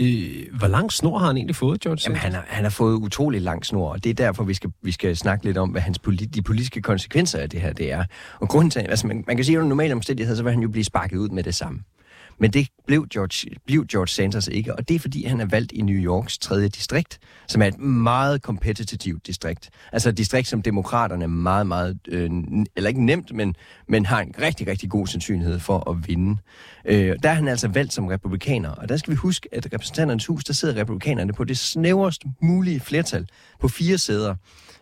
Øh, 0.00 0.58
hvor 0.58 0.66
lang 0.66 0.92
snor 0.92 1.18
har 1.18 1.26
han 1.26 1.36
egentlig 1.36 1.56
fået, 1.56 1.80
George? 1.80 2.00
Jamen, 2.04 2.16
han 2.16 2.32
har, 2.32 2.44
han 2.48 2.64
har 2.64 2.70
fået 2.70 2.94
utrolig 2.94 3.42
lang 3.42 3.66
snor, 3.66 3.90
og 3.90 4.04
det 4.04 4.10
er 4.10 4.14
derfor, 4.14 4.44
vi 4.44 4.54
skal, 4.54 4.70
vi 4.82 4.92
skal 4.92 5.16
snakke 5.16 5.44
lidt 5.44 5.58
om, 5.58 5.70
hvad 5.70 5.80
hans 5.80 5.98
politi- 5.98 6.26
de 6.26 6.42
politiske 6.42 6.82
konsekvenser 6.82 7.38
af 7.38 7.50
det 7.50 7.60
her 7.60 7.72
det 7.72 7.92
er. 7.92 8.04
Og 8.40 8.48
grunden 8.48 8.70
til, 8.70 8.80
altså 8.80 9.06
man, 9.06 9.24
man 9.26 9.36
kan 9.36 9.44
sige, 9.44 9.56
at 9.56 9.58
under 9.58 9.68
normale 9.68 9.94
omstændigheder, 9.94 10.36
så 10.36 10.42
vil 10.42 10.52
han 10.52 10.62
jo 10.62 10.68
blive 10.68 10.84
sparket 10.84 11.16
ud 11.16 11.28
med 11.28 11.42
det 11.42 11.54
samme. 11.54 11.80
Men 12.38 12.50
det 12.50 12.68
blev 12.86 13.06
George, 13.08 13.56
blev 13.66 13.86
George 13.86 14.08
Sanders 14.08 14.48
ikke, 14.48 14.74
og 14.74 14.88
det 14.88 14.94
er 14.94 14.98
fordi, 14.98 15.24
han 15.24 15.40
er 15.40 15.46
valgt 15.46 15.72
i 15.72 15.82
New 15.82 15.96
Yorks 15.96 16.38
tredje 16.38 16.68
distrikt, 16.68 17.18
som 17.48 17.62
er 17.62 17.66
et 17.66 17.78
meget 17.78 18.42
kompetitivt 18.42 19.26
distrikt. 19.26 19.70
Altså 19.92 20.08
et 20.08 20.18
distrikt, 20.18 20.48
som 20.48 20.62
demokraterne 20.62 21.28
meget, 21.28 21.66
meget, 21.66 21.98
øh, 22.08 22.30
eller 22.76 22.88
ikke 22.88 23.04
nemt, 23.04 23.32
men, 23.32 23.56
men 23.88 24.06
har 24.06 24.20
en 24.20 24.34
rigtig, 24.40 24.66
rigtig 24.66 24.90
god 24.90 25.06
sandsynlighed 25.06 25.58
for 25.58 25.90
at 25.90 26.08
vinde. 26.08 26.36
Øh, 26.84 27.16
der 27.22 27.30
er 27.30 27.34
han 27.34 27.48
altså 27.48 27.68
valgt 27.68 27.92
som 27.92 28.06
republikaner, 28.06 28.70
og 28.70 28.88
der 28.88 28.96
skal 28.96 29.10
vi 29.10 29.16
huske, 29.16 29.48
at 29.52 29.66
repræsentanternes 29.72 30.26
hus, 30.26 30.44
der 30.44 30.52
sidder 30.52 30.80
republikanerne 30.80 31.32
på 31.32 31.44
det 31.44 31.58
snæverst 31.58 32.22
mulige 32.42 32.80
flertal 32.80 33.28
på 33.60 33.68
fire 33.68 33.98
sæder 33.98 34.34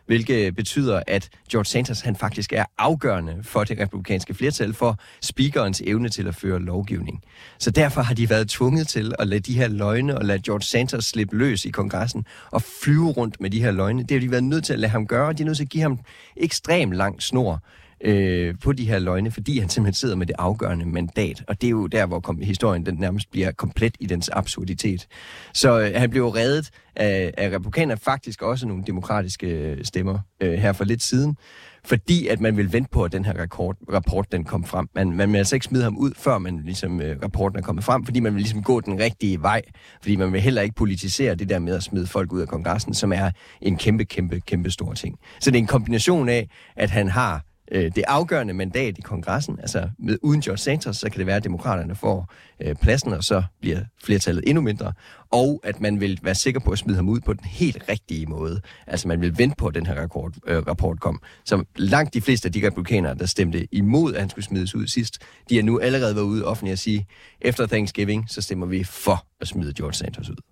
hvilket 0.07 0.57
betyder, 0.57 1.03
at 1.07 1.29
George 1.51 1.65
Santos 1.65 2.01
han 2.01 2.17
faktisk 2.17 2.53
er 2.53 2.65
afgørende 2.79 3.39
for 3.43 3.65
det 3.65 3.79
republikanske 3.81 4.35
flertal 4.35 4.73
for 4.73 4.99
speakerens 5.23 5.83
evne 5.87 6.09
til 6.09 6.29
at 6.29 6.35
føre 6.35 6.61
lovgivning. 6.61 7.23
Så 7.59 7.71
derfor 7.71 8.03
har 8.03 8.15
de 8.15 8.31
været 8.31 8.49
tvunget 8.49 8.89
til 8.89 9.13
at 9.19 9.27
lade 9.27 9.41
de 9.41 9.55
her 9.55 9.69
løgne 9.69 10.19
og 10.19 10.25
lade 10.25 10.43
George 10.43 10.63
Santos 10.63 11.05
slippe 11.05 11.37
løs 11.37 11.65
i 11.65 11.71
kongressen 11.71 12.25
og 12.51 12.63
flyve 12.83 13.11
rundt 13.11 13.41
med 13.41 13.51
de 13.51 13.63
her 13.63 13.71
løgne. 13.71 14.03
Det 14.03 14.11
har 14.11 14.21
de 14.21 14.31
været 14.31 14.45
nødt 14.45 14.65
til 14.65 14.73
at 14.73 14.79
lade 14.79 14.93
ham 14.93 15.07
gøre, 15.07 15.29
og 15.29 15.39
de 15.39 15.43
er 15.43 15.47
nødt 15.47 15.57
til 15.57 15.65
at 15.65 15.71
give 15.71 15.83
ham 15.83 15.99
ekstremt 16.37 16.95
lang 16.95 17.23
snor 17.23 17.63
øh, 18.03 18.55
på 18.63 18.73
de 18.73 18.89
her 18.89 18.99
løgne, 18.99 19.31
fordi 19.31 19.59
han 19.59 19.69
simpelthen 19.69 19.95
sidder 19.95 20.17
med 20.17 20.27
det 20.27 20.37
afgørende 20.39 20.87
mandat. 20.87 21.43
Og 21.49 21.61
det 21.61 21.67
er 21.67 21.71
jo 21.71 21.87
der, 21.87 22.07
hvor 22.07 22.21
kom, 22.21 22.41
historien 22.41 22.87
den 22.87 22.95
nærmest 22.95 23.31
bliver 23.31 23.53
komplet 23.53 23.97
i 24.01 24.07
dens 24.07 24.31
absurditet. 24.33 25.07
Så 25.55 25.81
øh, 25.81 25.93
han 25.95 26.11
blev 26.11 26.29
reddet 26.29 26.71
af, 26.97 27.35
af 27.39 27.51
republikaner, 27.51 27.97
faktisk 27.97 28.43
også 28.43 28.67
nogle 28.67 28.85
demokratiske 28.87 29.47
øh, 29.47 29.85
stemmer 29.85 30.19
øh, 30.41 30.53
her 30.53 30.73
for 30.73 30.85
lidt 30.85 31.03
siden, 31.03 31.37
fordi 31.85 32.27
at 32.27 32.41
man 32.41 32.57
vil 32.57 32.73
vente 32.73 32.91
på, 32.91 33.05
at 33.05 33.13
den 33.13 33.25
her 33.25 33.41
rapport, 33.41 33.77
rapport 33.93 34.33
den 34.33 34.45
kom 34.45 34.65
frem. 34.65 34.89
Man, 34.95 35.13
man 35.13 35.33
vil 35.33 35.39
altså 35.39 35.57
ikke 35.57 35.67
smide 35.67 35.83
ham 35.85 35.97
ud, 35.97 36.13
før 36.17 36.39
man 36.39 36.61
ligesom, 36.65 37.01
øh, 37.01 37.17
rapporten 37.23 37.59
er 37.59 37.63
kommet 37.63 37.85
frem, 37.85 38.05
fordi 38.05 38.21
man 38.21 38.35
vil 38.35 38.41
ligesom 38.41 38.63
gå 38.63 38.81
den 38.81 38.99
rigtige 38.99 39.43
vej, 39.43 39.63
fordi 40.03 40.17
man 40.17 40.33
vil 40.33 40.41
heller 40.41 40.63
ikke 40.63 40.75
politisere 40.75 41.35
det 41.35 41.49
der 41.49 41.59
med 41.59 41.77
at 41.77 41.83
smide 41.83 42.07
folk 42.07 42.33
ud 42.33 42.41
af 42.41 42.49
kongressen, 42.49 42.95
som 42.95 43.13
er 43.13 43.31
en 43.61 43.77
kæmpe, 43.77 44.05
kæmpe, 44.05 44.41
kæmpe 44.41 44.71
stor 44.71 44.93
ting. 44.93 45.19
Så 45.41 45.51
det 45.51 45.57
er 45.57 45.63
en 45.63 45.67
kombination 45.67 46.29
af, 46.29 46.49
at 46.77 46.91
han 46.91 47.09
har 47.09 47.45
øh, 47.73 47.93
det 47.95 48.05
afgørende 48.09 48.55
mandat 48.55 48.99
i 48.99 49.01
kongressen. 49.01 49.59
Altså 49.61 49.89
med, 49.99 50.19
uden 50.23 50.41
George 50.41 50.59
Santos, 50.59 50.97
så 50.97 51.11
kan 51.11 51.19
det 51.19 51.27
være, 51.27 51.37
at 51.37 51.45
demokraterne 51.45 51.95
får 51.95 52.33
øh, 52.61 52.75
pladsen, 52.75 53.13
og 53.13 53.25
så 53.25 53.43
bliver 53.61 53.81
flertallet 54.05 54.45
endnu 54.47 54.63
mindre. 54.63 54.93
Og 55.31 55.61
at 55.65 55.81
man 55.81 56.01
vil 56.01 56.21
være 56.23 56.35
sikker 56.35 56.61
på 56.61 56.71
at 56.71 56.79
smide 56.79 56.97
ham 56.97 57.09
ud 57.09 57.21
på 57.21 57.33
den 57.33 57.45
helt 57.45 57.85
rigtige 57.89 58.27
måde. 58.27 58.61
Altså 58.87 59.09
man 59.09 59.21
vil 59.21 59.39
vente 59.39 59.57
på, 59.57 59.67
at 59.67 59.75
den 59.75 59.87
her 59.87 59.95
rapport, 59.95 60.33
øh, 60.47 60.59
rapport 60.67 61.01
kom. 61.01 61.23
Så 61.45 61.65
langt 61.77 62.15
de 62.15 62.21
fleste 62.21 62.47
af 62.47 62.53
de 62.53 62.67
republikanere, 62.67 63.15
der 63.15 63.27
stemte 63.27 63.75
imod, 63.75 64.15
at 64.15 64.21
han 64.21 64.31
skulle 64.31 64.45
smides 64.45 64.75
ud 64.75 64.87
sidst, 64.87 65.19
de 65.49 65.59
er 65.59 65.63
nu 65.63 65.79
allerede 65.79 66.15
været 66.15 66.25
ude 66.25 66.45
offentligt 66.45 66.73
at 66.73 66.79
sige, 66.79 67.07
efter 67.41 67.67
Thanksgiving, 67.67 68.31
så 68.31 68.43
stemmer 68.43 68.67
vi 68.67 68.85
for 68.85 69.27
at 69.41 69.49
smide 69.49 69.73
George 69.75 69.95
Santos 69.95 70.31
ud. 70.31 70.52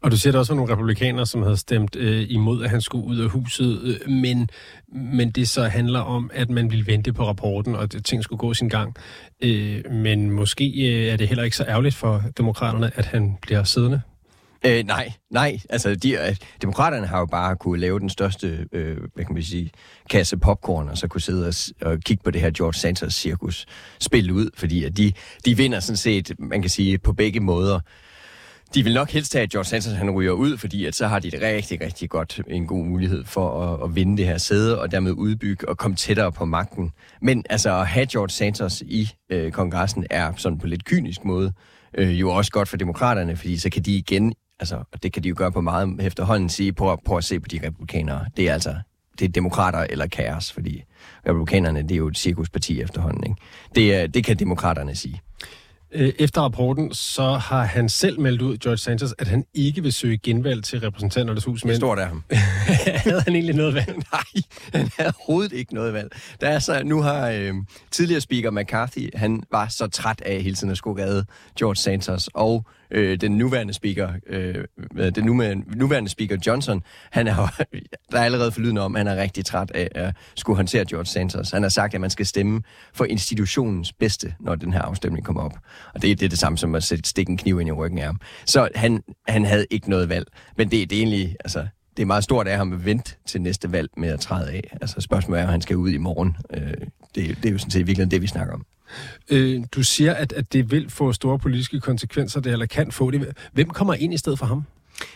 Og 0.00 0.10
du 0.10 0.16
siger, 0.16 0.32
der 0.32 0.38
også 0.38 0.52
var 0.52 0.56
nogle 0.56 0.72
republikanere, 0.72 1.26
som 1.26 1.42
havde 1.42 1.56
stemt 1.56 1.96
øh, 1.96 2.26
imod, 2.28 2.64
at 2.64 2.70
han 2.70 2.80
skulle 2.80 3.06
ud 3.06 3.18
af 3.18 3.28
huset, 3.30 3.80
øh, 3.82 4.10
men, 4.10 4.48
men 4.92 5.30
det 5.30 5.48
så 5.48 5.64
handler 5.64 6.00
om, 6.00 6.30
at 6.34 6.50
man 6.50 6.70
ville 6.70 6.86
vente 6.86 7.12
på 7.12 7.26
rapporten, 7.26 7.74
og 7.74 7.82
at 7.82 7.96
ting 8.04 8.24
skulle 8.24 8.38
gå 8.38 8.54
sin 8.54 8.68
gang. 8.68 8.94
Øh, 9.40 9.90
men 9.90 10.30
måske 10.30 10.64
øh, 10.64 11.12
er 11.12 11.16
det 11.16 11.28
heller 11.28 11.44
ikke 11.44 11.56
så 11.56 11.64
ærgerligt 11.68 11.94
for 11.94 12.22
demokraterne, 12.36 12.90
at 12.94 13.06
han 13.06 13.36
bliver 13.42 13.64
siddende. 13.64 14.00
Øh, 14.66 14.86
nej, 14.86 15.12
nej. 15.30 15.60
Altså, 15.70 15.94
de, 15.94 16.12
øh, 16.12 16.36
demokraterne 16.62 17.06
har 17.06 17.18
jo 17.18 17.26
bare 17.26 17.56
kunne 17.56 17.80
lave 17.80 18.00
den 18.00 18.10
største, 18.10 18.66
øh, 18.72 18.96
hvad 19.14 19.24
kan 19.24 19.34
man 19.34 19.42
sige, 19.42 19.70
kasse 20.10 20.36
popcorn, 20.36 20.88
og 20.88 20.98
så 20.98 21.08
kunne 21.08 21.20
sidde 21.20 21.48
og, 21.48 21.54
og 21.90 21.98
kigge 22.00 22.22
på 22.24 22.30
det 22.30 22.40
her 22.40 22.50
George 22.50 22.74
Santos 22.74 23.14
cirkus 23.14 23.66
spille 24.00 24.34
ud, 24.34 24.50
fordi 24.54 24.84
at 24.84 24.96
de, 24.96 25.12
de 25.44 25.56
vinder 25.56 25.80
sådan 25.80 25.96
set, 25.96 26.32
man 26.38 26.60
kan 26.62 26.70
sige, 26.70 26.98
på 26.98 27.12
begge 27.12 27.40
måder. 27.40 27.80
De 28.74 28.82
vil 28.82 28.94
nok 28.94 29.10
helst 29.10 29.34
have, 29.34 29.42
at 29.42 29.50
George 29.50 29.64
Santos 29.64 29.92
han 29.92 30.10
ryger 30.10 30.32
ud, 30.32 30.56
fordi 30.56 30.84
at 30.84 30.94
så 30.94 31.06
har 31.06 31.18
de 31.18 31.28
et 31.28 31.42
rigtig, 31.42 31.80
rigtig 31.80 32.10
godt 32.10 32.40
en 32.48 32.66
god 32.66 32.84
mulighed 32.84 33.24
for 33.24 33.62
at, 33.62 33.84
at 33.84 33.96
vinde 33.96 34.16
det 34.16 34.26
her 34.26 34.38
sæde, 34.38 34.80
og 34.80 34.90
dermed 34.90 35.12
udbygge 35.12 35.68
og 35.68 35.78
komme 35.78 35.96
tættere 35.96 36.32
på 36.32 36.44
magten. 36.44 36.90
Men 37.22 37.44
altså 37.50 37.80
at 37.80 37.86
have 37.86 38.06
George 38.06 38.30
Santos 38.30 38.82
i 38.86 39.10
øh, 39.30 39.52
kongressen 39.52 40.06
er 40.10 40.32
sådan 40.36 40.58
på 40.58 40.66
lidt 40.66 40.84
kynisk 40.84 41.24
måde 41.24 41.52
øh, 41.94 42.20
jo 42.20 42.30
også 42.30 42.50
godt 42.50 42.68
for 42.68 42.76
demokraterne, 42.76 43.36
fordi 43.36 43.58
så 43.58 43.70
kan 43.70 43.82
de 43.82 43.96
igen, 43.96 44.34
altså, 44.60 44.76
og 44.92 45.02
det 45.02 45.12
kan 45.12 45.22
de 45.22 45.28
jo 45.28 45.34
gøre 45.38 45.52
på 45.52 45.60
meget 45.60 45.96
efterhånden, 46.00 46.48
sige, 46.48 46.72
prøv, 46.72 47.00
prøv 47.04 47.18
at 47.18 47.24
se 47.24 47.40
på 47.40 47.48
de 47.48 47.60
republikanere. 47.66 48.24
Det 48.36 48.48
er 48.48 48.52
altså 48.52 48.74
det 49.18 49.24
er 49.24 49.28
demokrater 49.28 49.78
eller 49.90 50.06
kaos, 50.06 50.52
fordi 50.52 50.82
republikanerne, 51.26 51.82
det 51.82 51.90
er 51.90 51.96
jo 51.96 52.08
et 52.08 52.18
cirkusparti 52.18 52.80
efterhånden. 52.80 53.24
Ikke? 53.24 54.02
Det, 54.04 54.14
det 54.14 54.24
kan 54.24 54.36
demokraterne 54.36 54.94
sige. 54.94 55.20
Øh, 55.92 56.12
efter 56.18 56.40
rapporten, 56.40 56.94
så 56.94 57.32
har 57.32 57.64
han 57.64 57.88
selv 57.88 58.20
meldt 58.20 58.42
ud, 58.42 58.58
George 58.58 58.78
Santos, 58.78 59.14
at 59.18 59.28
han 59.28 59.44
ikke 59.54 59.82
vil 59.82 59.92
søge 59.92 60.18
genvalg 60.18 60.64
til 60.64 60.80
repræsentanternes 60.80 61.44
hus. 61.44 61.64
Men... 61.64 61.68
Det 61.68 61.76
står 61.76 61.94
der 61.94 62.06
ham. 62.06 62.24
havde 63.04 63.20
han 63.20 63.34
egentlig 63.34 63.54
noget 63.54 63.74
valg? 63.74 63.94
Nej, 64.12 64.42
han 64.72 64.90
havde 64.98 65.12
overhovedet 65.18 65.52
ikke 65.52 65.74
noget 65.74 65.92
valg. 65.92 66.12
Der 66.40 66.48
er 66.48 66.58
så, 66.58 66.82
nu 66.84 67.00
har 67.00 67.30
øh, 67.30 67.54
tidligere 67.90 68.20
speaker 68.20 68.50
McCarthy, 68.50 69.10
han 69.14 69.42
var 69.52 69.68
så 69.68 69.86
træt 69.86 70.20
af 70.20 70.42
hele 70.42 70.56
tiden 70.56 70.70
at 70.70 70.76
skulle 70.76 71.04
redde 71.04 71.24
George 71.58 71.76
Santos, 71.76 72.28
og 72.34 72.64
øh, 72.90 73.20
den 73.20 73.38
nuværende 73.38 73.72
speaker, 73.72 74.08
øh, 74.26 74.64
den 75.14 75.24
nuværende, 75.24 75.78
nuværende 75.78 76.10
speaker 76.10 76.36
Johnson, 76.46 76.82
han 77.10 77.28
er, 77.28 77.34
der 78.12 78.18
er 78.18 78.24
allerede 78.24 78.52
forlydende 78.52 78.80
om, 78.80 78.96
at 78.96 79.00
han 79.00 79.18
er 79.18 79.22
rigtig 79.22 79.44
træt 79.44 79.70
af 79.70 79.88
at 79.94 80.14
skulle 80.36 80.56
håndtere 80.56 80.84
George 80.84 81.06
Santos. 81.06 81.50
Han 81.50 81.62
har 81.62 81.70
sagt, 81.70 81.94
at 81.94 82.00
man 82.00 82.10
skal 82.10 82.26
stemme 82.26 82.62
for 82.94 83.04
institutionens 83.04 83.92
bedste, 83.92 84.34
når 84.40 84.54
den 84.54 84.72
her 84.72 84.82
afstemning 84.82 85.26
kommer 85.26 85.42
op. 85.42 85.54
Og 85.94 86.02
det, 86.02 86.20
det 86.20 86.24
er 86.26 86.30
det 86.30 86.38
samme 86.38 86.58
som 86.58 86.74
at 86.74 86.82
sætte 86.82 87.08
stikke 87.08 87.30
en 87.30 87.36
kniv 87.36 87.60
ind 87.60 87.68
i 87.68 87.72
ryggen 87.72 87.98
af 87.98 88.04
ham. 88.04 88.20
Så 88.46 88.68
han, 88.74 89.02
han 89.28 89.44
havde 89.44 89.66
ikke 89.70 89.90
noget 89.90 90.08
valg. 90.08 90.26
Men 90.56 90.70
det, 90.70 90.90
det 90.90 90.96
er 90.98 91.02
egentlig, 91.02 91.36
altså, 91.40 91.66
det 91.98 92.04
er 92.04 92.06
meget 92.06 92.24
stort 92.24 92.48
af 92.48 92.56
ham 92.56 92.72
at 92.72 92.84
vente 92.84 93.14
til 93.26 93.42
næste 93.42 93.72
valg 93.72 93.90
med 93.96 94.08
at 94.08 94.20
træde 94.20 94.50
af. 94.50 94.76
Altså 94.80 95.00
spørgsmålet 95.00 95.40
er, 95.40 95.44
om 95.44 95.50
han 95.50 95.60
skal 95.60 95.76
ud 95.76 95.90
i 95.90 95.96
morgen. 95.96 96.36
Øh, 96.54 96.60
det, 97.14 97.36
det 97.42 97.44
er 97.44 97.50
jo 97.50 97.58
sådan 97.58 97.70
set 97.70 97.86
virkelig 97.86 98.10
det, 98.10 98.22
vi 98.22 98.26
snakker 98.26 98.54
om. 98.54 98.66
Øh, 99.30 99.64
du 99.72 99.82
siger, 99.82 100.14
at, 100.14 100.32
at 100.32 100.52
det 100.52 100.70
vil 100.70 100.90
få 100.90 101.12
store 101.12 101.38
politiske 101.38 101.80
konsekvenser, 101.80 102.40
det 102.40 102.52
eller 102.52 102.66
kan 102.66 102.92
få 102.92 103.10
det. 103.10 103.36
Hvem 103.52 103.70
kommer 103.70 103.94
ind 103.94 104.14
i 104.14 104.16
stedet 104.16 104.38
for 104.38 104.46
ham? 104.46 104.64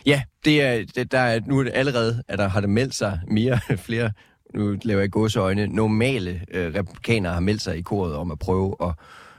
Ja, 0.07 0.23
det 0.45 0.62
er, 0.62 0.85
det, 0.95 1.12
der 1.12 1.19
er, 1.19 1.41
nu 1.47 1.59
er 1.59 1.62
det 1.62 1.73
allerede, 1.75 2.23
at 2.29 2.39
der 2.39 2.49
har 2.49 2.61
det 2.61 2.71
meldt 2.71 2.95
sig 2.95 3.21
mere, 3.29 3.61
flere, 3.87 4.11
nu 4.55 4.77
laver 4.83 5.01
jeg 5.01 5.11
gåseøjne, 5.11 5.67
normale 5.67 6.41
øh, 6.51 6.75
republikanere 6.75 7.33
har 7.33 7.41
meldt 7.41 7.62
sig 7.62 7.79
i 7.79 7.83
koret 7.83 8.15
om 8.15 8.31
at 8.31 8.39
prøve 8.39 8.77
at 8.83 8.93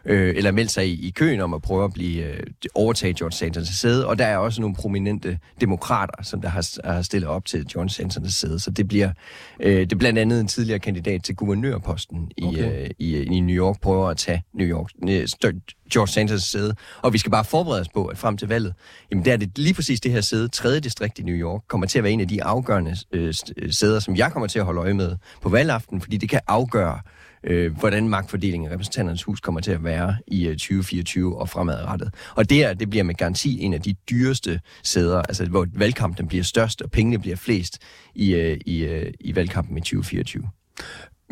øh, 0.06 0.34
eller 0.38 0.52
meldt 0.52 0.72
sig 0.72 0.88
i, 0.88 1.08
i 1.08 1.10
køen 1.10 1.42
om 1.42 1.54
at 1.54 1.62
prøve 1.62 1.84
at 1.84 1.94
blive 1.94 2.24
øh, 2.24 2.40
overtage 2.76 3.14
George 3.14 3.32
Santons 3.32 3.68
sæde, 3.68 4.08
og 4.08 4.20
der 4.20 4.26
er 4.26 4.38
også 4.38 4.62
nogle 4.62 4.76
prominente 4.76 5.40
demokrater, 5.62 6.24
som 6.24 6.42
der 6.42 6.50
har, 6.50 6.92
har 6.94 7.02
stillet 7.02 7.30
op 7.30 7.46
til 7.46 7.68
George 7.74 7.90
Santons 7.90 8.34
sæde, 8.34 8.60
så 8.60 8.72
det 8.72 8.88
bliver 8.88 9.12
øh, 9.60 9.80
det 9.80 9.92
er 9.92 9.96
blandt 9.96 10.20
andet 10.20 10.40
en 10.40 10.48
tidligere 10.48 10.80
kandidat 10.80 11.24
til 11.24 11.36
guvernørposten 11.36 12.32
i, 12.38 12.44
okay. 12.46 12.84
øh, 12.84 12.90
i, 13.00 13.24
i 13.24 13.40
New 13.40 13.56
York, 13.56 13.82
prøver 13.82 14.10
at 14.10 14.18
tage 14.18 14.44
New 14.54 14.68
York, 14.68 14.90
øh, 15.10 15.54
George 15.94 16.08
Santons 16.08 16.44
sæde, 16.44 16.76
og 17.02 17.14
vi 17.14 17.18
skal 17.18 17.32
bare 17.32 17.46
forberede 17.46 17.82
os 17.82 17.90
på, 17.90 18.06
at 18.06 18.18
frem 18.18 18.38
til 18.38 18.48
valget, 18.48 18.74
jamen 19.12 19.26
der 19.26 19.34
er 19.34 19.38
det 19.38 19.58
lige 19.58 19.74
præcis 19.74 20.02
det 20.02 20.12
her 20.12 20.22
sæde, 20.22 20.48
tredje 20.48 20.80
distrikt 20.80 21.20
i 21.20 21.24
New 21.24 21.36
York, 21.36 21.62
kommer 21.68 21.88
til 21.88 21.98
at 21.98 22.04
være 22.04 22.14
en 22.14 22.22
af 22.22 22.28
de 22.28 22.44
afgørende 22.44 22.96
øh, 23.12 23.34
sæder, 23.72 24.00
som 24.00 24.16
jeg 24.16 24.32
kommer 24.32 24.48
til 24.48 24.60
at 24.60 24.66
holde 24.66 24.82
øje 24.82 24.94
med 24.94 25.16
på 25.42 25.50
valgaften, 25.50 26.02
fordi 26.02 26.18
det 26.18 26.30
kan 26.30 26.40
afgøre, 26.48 27.00
øh, 27.44 27.78
hvordan 27.78 28.10
magtfordelingen 28.10 28.72
i 28.72 28.74
repræsentanternes 28.74 29.24
hus 29.24 29.40
kommer 29.40 29.62
til 29.62 29.72
at 29.72 29.84
være 29.84 30.16
i 30.28 30.48
øh, 30.48 30.54
2024 30.54 31.38
og 31.38 31.50
fremadrettet. 31.50 32.14
Og 32.36 32.50
det, 32.50 32.64
er, 32.64 32.74
det 32.74 32.90
bliver 32.90 33.04
med 33.04 33.16
garanti 33.16 33.60
en 33.60 33.74
af 33.74 33.82
de 33.82 33.94
dyreste 34.10 34.60
sæder, 34.84 35.22
altså 35.22 35.46
hvor 35.46 35.68
valgkampen 35.74 36.28
bliver 36.28 36.44
størst 36.44 36.82
og 36.82 36.92
pengene 36.92 37.20
bliver 37.20 37.36
flest 37.36 37.78
i, 38.16 38.34
øh, 38.34 38.58
i, 38.66 38.84
øh, 38.84 39.14
i 39.20 39.36
valgkampen 39.36 39.78
i 39.78 39.82
2024. 39.82 40.44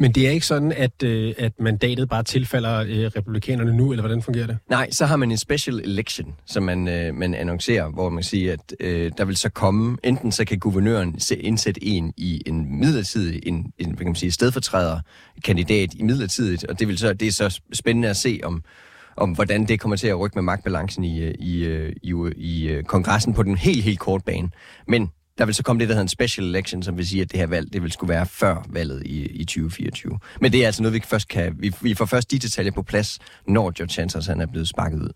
Men 0.02 0.12
det 0.12 0.28
er 0.28 0.32
ikke 0.32 0.46
sådan, 0.46 0.72
at, 0.72 1.04
øh, 1.04 1.34
at 1.38 1.52
mandatet 1.60 2.10
bare 2.10 2.24
tilfalder 2.24 2.80
øh, 2.80 3.12
republikanerne 3.16 3.78
nu, 3.78 3.92
eller 3.92 4.02
hvordan 4.02 4.22
fungerer 4.22 4.48
det? 4.48 4.58
Nej, 4.70 4.90
så 4.92 5.06
har 5.06 5.16
man 5.16 5.32
en 5.32 5.38
special 5.38 5.80
election, 5.80 6.36
som 6.46 6.64
man, 6.64 6.88
øh, 6.88 7.16
man 7.16 7.34
annoncerer, 7.34 7.90
hvor 7.90 8.10
man 8.10 8.24
siger, 8.24 8.54
at 8.54 8.74
øh, 8.80 9.12
der 9.18 9.26
vil 9.26 9.38
så 9.38 9.50
komme, 9.50 9.98
enten 10.04 10.32
så 10.32 10.46
kan 10.46 10.60
guvernøren 10.60 11.20
indsætte 11.40 11.84
en 11.84 12.14
i 12.18 12.42
en 12.46 12.80
midlertidig, 12.80 13.48
en, 13.48 13.74
en 13.78 13.88
hvad 13.88 13.98
kan 13.98 14.06
man 14.06 14.16
sige, 14.16 14.32
stedfortræder 14.32 15.00
kandidat 15.44 15.94
i 15.94 16.04
midlertidigt, 16.04 16.64
og 16.64 16.80
det, 16.80 16.88
vil 16.88 16.98
så, 16.98 17.14
det 17.14 17.28
er 17.28 17.32
så 17.32 17.62
spændende 17.74 18.10
at 18.10 18.18
se, 18.18 18.40
om, 18.44 18.64
om 19.18 19.32
hvordan 19.32 19.68
det 19.68 19.80
kommer 19.80 19.96
til 19.98 20.08
at 20.08 20.20
rykke 20.20 20.36
med 20.36 20.44
magtbalancen 20.44 21.04
i, 21.04 21.22
øh, 21.24 21.34
i, 21.40 21.64
øh, 21.64 21.94
i, 22.04 22.14
øh, 22.14 22.32
i, 22.36 22.78
i 22.78 22.82
kongressen 22.82 23.34
på 23.34 23.44
den 23.44 23.58
helt, 23.58 23.84
helt 23.84 24.00
korte 24.00 24.24
bane. 24.26 24.50
Men 24.88 25.10
der 25.42 25.46
vil 25.46 25.56
så 25.56 25.64
komme 25.64 25.80
det, 25.80 25.90
der 25.90 25.94
hedder 25.94 26.02
en 26.02 26.08
special 26.08 26.48
election, 26.48 26.84
som 26.84 26.98
vil 26.98 27.08
sige, 27.08 27.22
at 27.22 27.32
det 27.32 27.40
her 27.40 27.48
valg, 27.48 27.74
det 27.74 27.84
vil 27.84 27.92
skulle 27.92 28.14
være 28.14 28.26
før 28.26 28.66
valget 28.70 29.04
i, 29.06 29.26
i 29.26 29.46
2024. 29.46 30.20
Men 30.42 30.52
det 30.52 30.62
er 30.62 30.66
altså 30.66 30.82
noget, 30.82 30.94
vi 30.94 31.02
først 31.06 31.28
kan... 31.28 31.56
Vi, 31.60 31.74
vi 31.82 31.94
får 31.94 32.06
først 32.06 32.32
de 32.32 32.40
detaljer 32.40 32.72
på 32.72 32.84
plads, 32.84 33.20
når 33.48 33.72
George 33.72 33.94
Chancellor 33.94 34.34
han 34.34 34.42
er 34.42 34.46
blevet 34.46 34.68
sparket 34.68 35.00
ud. 35.00 35.10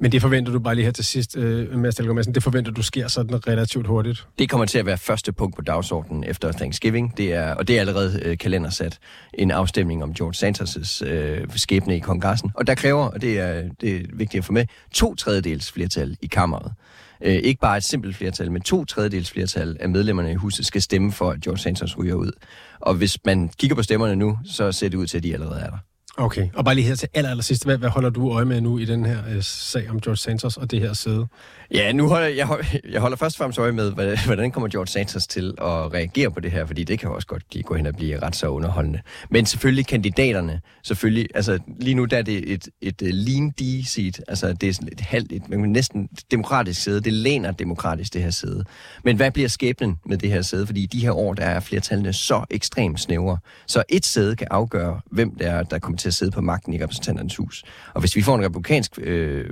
Men 0.00 0.12
det 0.12 0.22
forventer 0.22 0.52
du 0.52 0.58
bare 0.58 0.74
lige 0.74 0.84
her 0.84 0.92
til 0.92 1.04
sidst, 1.04 1.36
øh, 1.36 1.78
Mads 1.78 2.00
Madsen, 2.00 2.34
det 2.34 2.42
forventer 2.42 2.72
du 2.72 2.82
sker 2.82 3.08
sådan 3.08 3.48
relativt 3.48 3.86
hurtigt? 3.86 4.26
Det 4.38 4.50
kommer 4.50 4.66
til 4.66 4.78
at 4.78 4.86
være 4.86 4.98
første 4.98 5.32
punkt 5.32 5.56
på 5.56 5.62
dagsordenen 5.62 6.24
efter 6.24 6.52
Thanksgiving, 6.52 7.16
det 7.16 7.32
er, 7.32 7.54
og 7.54 7.68
det 7.68 7.76
er 7.76 7.80
allerede 7.80 8.20
øh, 8.24 8.38
kalendersat 8.38 8.98
en 9.34 9.50
afstemning 9.50 10.02
om 10.02 10.14
George 10.14 10.48
Santos' 10.48 11.10
øh, 11.10 11.48
skæbne 11.56 11.96
i 11.96 11.98
kongressen. 11.98 12.50
Og 12.54 12.66
der 12.66 12.74
kræver, 12.74 13.04
og 13.04 13.22
det 13.22 13.38
er, 13.38 13.62
det 13.80 13.96
er 13.96 14.00
vigtigt 14.12 14.40
at 14.40 14.44
få 14.44 14.52
med, 14.52 14.66
to 14.94 15.14
tredjedels 15.14 15.72
flertal 15.72 16.16
i 16.22 16.26
kammeret 16.26 16.72
øh, 17.20 17.34
ikke 17.34 17.60
bare 17.60 17.76
et 17.76 17.84
simpelt 17.84 18.16
flertal, 18.16 18.52
men 18.52 18.62
to 18.62 18.84
tredjedels 18.84 19.30
flertal 19.30 19.76
af 19.80 19.88
medlemmerne 19.88 20.30
i 20.30 20.34
huset 20.34 20.66
skal 20.66 20.82
stemme 20.82 21.12
for, 21.12 21.30
at 21.30 21.40
George 21.40 21.58
Santos 21.58 21.98
ryger 21.98 22.14
ud. 22.14 22.32
Og 22.80 22.94
hvis 22.94 23.18
man 23.24 23.48
kigger 23.48 23.76
på 23.76 23.82
stemmerne 23.82 24.16
nu, 24.16 24.38
så 24.44 24.72
ser 24.72 24.88
det 24.88 24.96
ud 24.96 25.06
til, 25.06 25.16
at 25.16 25.22
de 25.22 25.34
allerede 25.34 25.60
er 25.60 25.70
der. 25.70 25.78
Okay, 26.20 26.48
og 26.54 26.64
bare 26.64 26.74
lige 26.74 26.86
her 26.86 26.94
til 26.94 27.08
aller, 27.14 27.30
aller 27.30 27.42
sidste. 27.42 27.64
Hvad, 27.64 27.78
hvad 27.78 27.88
holder 27.88 28.10
du 28.10 28.32
øje 28.32 28.44
med 28.44 28.60
nu 28.60 28.78
i 28.78 28.84
den 28.84 29.04
her 29.04 29.18
øh, 29.28 29.42
sag 29.42 29.90
om 29.90 30.00
George 30.00 30.16
Santos 30.16 30.56
og 30.56 30.70
det 30.70 30.80
her 30.80 30.92
sæde? 30.92 31.26
Ja, 31.70 31.92
nu 31.92 32.08
holder 32.08 32.26
jeg, 32.26 32.48
jeg 32.90 33.00
holder 33.00 33.16
først 33.16 33.36
og 33.36 33.38
fremmest 33.38 33.58
øje 33.58 33.72
med, 33.72 33.92
hvordan 34.26 34.50
kommer 34.50 34.68
George 34.68 34.86
Santos 34.86 35.26
til 35.26 35.54
at 35.58 35.94
reagere 35.94 36.30
på 36.30 36.40
det 36.40 36.50
her, 36.50 36.66
fordi 36.66 36.84
det 36.84 36.98
kan 36.98 37.10
også 37.10 37.26
godt 37.26 37.42
gå 37.64 37.74
hen 37.74 37.86
og 37.86 37.94
blive 37.96 38.22
ret 38.22 38.36
så 38.36 38.48
underholdende. 38.48 39.00
Men 39.30 39.46
selvfølgelig 39.46 39.86
kandidaterne, 39.86 40.60
selvfølgelig, 40.82 41.28
altså 41.34 41.58
lige 41.80 41.94
nu 41.94 42.04
der 42.04 42.16
er 42.16 42.22
det 42.22 42.52
et, 42.52 42.68
et, 42.80 43.02
et 43.02 43.14
lean 43.14 43.50
D-seat, 43.50 44.20
altså 44.28 44.52
det 44.52 44.68
er 44.68 44.72
sådan 44.72 44.88
et 44.92 45.00
halvt, 45.00 45.32
et, 45.32 45.48
næsten 45.50 46.08
demokratisk 46.30 46.82
sæde, 46.82 47.00
det 47.00 47.12
læner 47.12 47.50
demokratisk 47.50 48.14
det 48.14 48.22
her 48.22 48.30
sæde. 48.30 48.64
Men 49.04 49.16
hvad 49.16 49.30
bliver 49.30 49.48
skæbnen 49.48 49.98
med 50.06 50.18
det 50.18 50.30
her 50.30 50.42
sæde? 50.42 50.66
Fordi 50.66 50.82
i 50.82 50.86
de 50.86 51.00
her 51.00 51.12
år, 51.12 51.34
der 51.34 51.44
er 51.44 51.60
flertallene 51.60 52.12
så 52.12 52.44
ekstremt 52.50 53.00
snævre, 53.00 53.38
så 53.66 53.82
et 53.88 54.06
sæde 54.06 54.36
kan 54.36 54.46
afgøre, 54.50 55.00
hvem 55.10 55.34
der 55.34 55.50
er, 55.50 55.62
der 55.62 55.78
kommer 55.78 55.98
til 55.98 56.07
at 56.08 56.14
sidde 56.14 56.30
på 56.32 56.40
magten 56.40 56.74
i 56.74 56.82
repræsentanternes 56.82 57.36
hus. 57.36 57.64
Og 57.94 58.00
hvis 58.00 58.16
vi 58.16 58.22
får 58.22 58.34
en 58.34 58.44
republikansk 58.44 58.98
øh, 59.02 59.50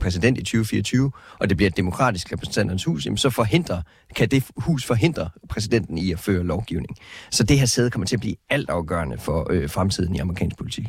præsident 0.00 0.38
i 0.38 0.40
2024, 0.40 1.12
og 1.38 1.48
det 1.48 1.56
bliver 1.56 1.70
et 1.70 1.76
demokratisk 1.76 2.32
repræsentanternes 2.32 2.84
hus, 2.84 3.06
jamen 3.06 3.16
så 3.16 3.30
forhindrer, 3.30 3.82
kan 4.16 4.28
det 4.28 4.44
hus 4.56 4.84
forhindre 4.84 5.30
præsidenten 5.48 5.98
i 5.98 6.12
at 6.12 6.18
føre 6.18 6.42
lovgivning. 6.42 6.96
Så 7.30 7.44
det 7.44 7.58
her 7.58 7.66
sæde 7.66 7.90
kommer 7.90 8.06
til 8.06 8.16
at 8.16 8.20
blive 8.20 8.36
altafgørende 8.50 9.18
for 9.18 9.46
øh, 9.50 9.70
fremtiden 9.70 10.14
i 10.14 10.18
amerikansk 10.18 10.56
politik. 10.56 10.86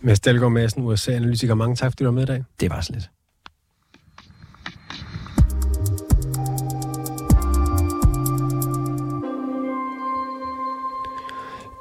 Mads 0.00 0.20
Dahlgaard 0.20 0.52
Madsen, 0.52 0.82
USA-analytiker. 0.82 1.54
Mange 1.54 1.76
tak, 1.76 1.92
fordi 1.92 2.04
du 2.04 2.08
var 2.08 2.14
med 2.14 2.22
i 2.22 2.26
dag. 2.26 2.44
Det 2.60 2.70
var 2.70 2.80
så 2.80 2.92
lidt. 2.92 3.10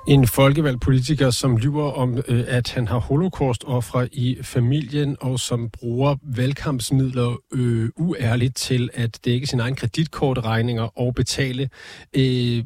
En 0.07 0.27
folkevalgt 0.27 0.81
politiker, 0.81 1.29
som 1.29 1.57
lyver 1.57 1.91
om, 1.91 2.17
øh, 2.27 2.43
at 2.47 2.71
han 2.71 2.87
har 2.87 2.99
holocaust-ofre 2.99 4.15
i 4.15 4.37
familien, 4.41 5.17
og 5.21 5.39
som 5.39 5.69
bruger 5.69 6.15
valgkampsmidler 6.23 7.41
øh, 7.53 7.89
uærligt 7.95 8.55
til 8.55 8.89
at 8.93 9.19
dække 9.25 9.47
sine 9.47 9.63
egne 9.63 9.75
kreditkortregninger 9.75 10.99
og 10.99 11.15
betale 11.15 11.69
øh, 12.13 12.63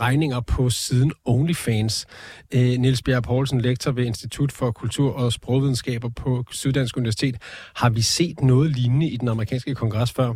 regninger 0.00 0.40
på 0.40 0.70
siden 0.70 1.12
OnlyFans. 1.24 2.06
Øh, 2.54 2.60
Niels 2.60 3.02
Bjerg 3.02 3.22
Poulsen, 3.22 3.60
lektor 3.60 3.90
ved 3.90 4.04
Institut 4.04 4.52
for 4.52 4.70
Kultur 4.70 5.12
og 5.12 5.32
Sprogvidenskaber 5.32 6.08
på 6.08 6.44
Syddansk 6.50 6.96
Universitet. 6.96 7.36
Har 7.74 7.90
vi 7.90 8.02
set 8.02 8.40
noget 8.42 8.70
lignende 8.70 9.08
i 9.08 9.16
den 9.16 9.28
amerikanske 9.28 9.74
kongres 9.74 10.12
før? 10.12 10.34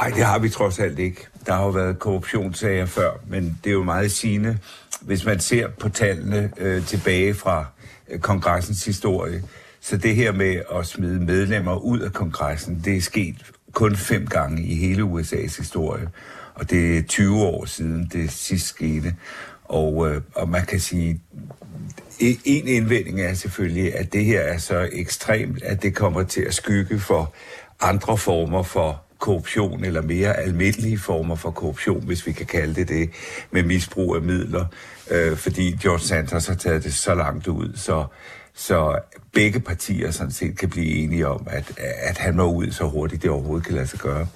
Nej, 0.00 0.10
det 0.10 0.24
har 0.24 0.38
vi 0.38 0.48
trods 0.48 0.78
alt 0.78 0.98
ikke. 0.98 1.26
Der 1.46 1.52
har 1.52 1.64
jo 1.64 1.70
været 1.70 1.98
korruptionssager 1.98 2.86
før, 2.86 3.10
men 3.28 3.58
det 3.64 3.70
er 3.70 3.74
jo 3.74 3.82
meget 3.82 4.12
sigende, 4.12 4.58
hvis 5.04 5.24
man 5.24 5.40
ser 5.40 5.68
på 5.68 5.88
tallene 5.88 6.50
øh, 6.56 6.86
tilbage 6.86 7.34
fra 7.34 7.66
øh, 8.10 8.20
kongressens 8.20 8.84
historie. 8.84 9.42
Så 9.80 9.96
det 9.96 10.14
her 10.14 10.32
med 10.32 10.62
at 10.74 10.86
smide 10.86 11.20
medlemmer 11.20 11.76
ud 11.76 12.00
af 12.00 12.12
kongressen, 12.12 12.82
det 12.84 12.96
er 12.96 13.00
sket 13.00 13.36
kun 13.72 13.96
fem 13.96 14.26
gange 14.26 14.62
i 14.62 14.74
hele 14.74 15.02
USA's 15.02 15.58
historie. 15.58 16.08
Og 16.54 16.70
det 16.70 16.98
er 16.98 17.02
20 17.02 17.42
år 17.42 17.64
siden 17.64 18.10
det 18.12 18.30
sidst 18.30 18.66
skete. 18.66 19.14
Og, 19.64 20.10
øh, 20.10 20.20
og 20.34 20.48
man 20.48 20.66
kan 20.66 20.80
sige, 20.80 21.20
en 22.20 22.68
indvending 22.68 23.20
er 23.20 23.34
selvfølgelig, 23.34 23.96
at 23.96 24.12
det 24.12 24.24
her 24.24 24.40
er 24.40 24.58
så 24.58 24.88
ekstremt, 24.92 25.62
at 25.62 25.82
det 25.82 25.94
kommer 25.94 26.22
til 26.22 26.40
at 26.40 26.54
skygge 26.54 27.00
for 27.00 27.34
andre 27.80 28.18
former 28.18 28.62
for 28.62 29.04
korruption, 29.18 29.84
eller 29.84 30.02
mere 30.02 30.36
almindelige 30.36 30.98
former 30.98 31.34
for 31.34 31.50
korruption, 31.50 32.04
hvis 32.04 32.26
vi 32.26 32.32
kan 32.32 32.46
kalde 32.46 32.74
det 32.74 32.88
det, 32.88 33.10
med 33.50 33.62
misbrug 33.62 34.16
af 34.16 34.22
midler, 34.22 34.64
øh, 35.10 35.36
fordi 35.36 35.76
George 35.82 36.00
Santos 36.00 36.46
har 36.46 36.54
taget 36.54 36.84
det 36.84 36.94
så 36.94 37.14
langt 37.14 37.48
ud, 37.48 37.72
så, 37.76 38.06
så 38.54 38.98
begge 39.32 39.60
partier 39.60 40.10
sådan 40.10 40.32
set 40.32 40.58
kan 40.58 40.70
blive 40.70 40.86
enige 40.86 41.28
om, 41.28 41.46
at, 41.50 41.72
at 42.02 42.18
han 42.18 42.36
må 42.36 42.52
ud 42.52 42.70
så 42.70 42.84
hurtigt 42.84 43.22
det 43.22 43.30
overhovedet 43.30 43.66
kan 43.66 43.74
lade 43.74 43.86
sig 43.86 43.98
gøre. 43.98 44.26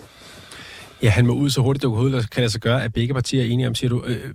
Ja, 1.02 1.10
han 1.10 1.26
må 1.26 1.32
ud 1.32 1.50
så 1.50 1.60
hurtigt 1.60 1.82
det 1.82 1.88
overhovedet 1.88 2.30
kan 2.30 2.40
lade 2.40 2.52
sig 2.52 2.60
gøre, 2.60 2.84
at 2.84 2.92
begge 2.92 3.14
partier 3.14 3.42
er 3.42 3.46
enige 3.46 3.68
om, 3.68 3.74
siger 3.74 3.88
du. 3.88 4.04
Øh, 4.04 4.34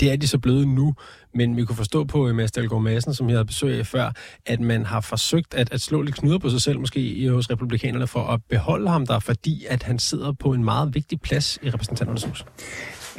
det 0.00 0.12
er 0.12 0.16
de 0.16 0.28
så 0.28 0.38
blevet 0.38 0.68
nu, 0.68 0.94
men 1.34 1.56
vi 1.56 1.64
kunne 1.64 1.76
forstå 1.76 2.04
på 2.04 2.28
øh, 2.28 2.34
Mads 2.34 2.52
Dahlgaard 2.52 2.82
Madsen, 2.82 3.14
som 3.14 3.28
jeg 3.28 3.36
havde 3.36 3.44
besøg 3.44 3.78
af 3.78 3.86
før, 3.86 4.12
at 4.46 4.60
man 4.60 4.86
har 4.86 5.00
forsøgt 5.00 5.54
at, 5.54 5.72
at 5.72 5.80
slå 5.80 6.02
lidt 6.02 6.16
knuder 6.16 6.38
på 6.38 6.50
sig 6.50 6.60
selv, 6.60 6.80
måske 6.80 7.28
hos 7.30 7.50
republikanerne, 7.50 8.06
for 8.06 8.26
at 8.26 8.40
beholde 8.48 8.90
ham 8.90 9.06
der, 9.06 9.18
fordi 9.18 9.66
at 9.68 9.82
han 9.82 9.98
sidder 9.98 10.32
på 10.32 10.52
en 10.52 10.64
meget 10.64 10.94
vigtig 10.94 11.20
plads 11.20 11.58
i 11.62 11.70
repræsentanternes 11.70 12.24
hus. 12.24 12.44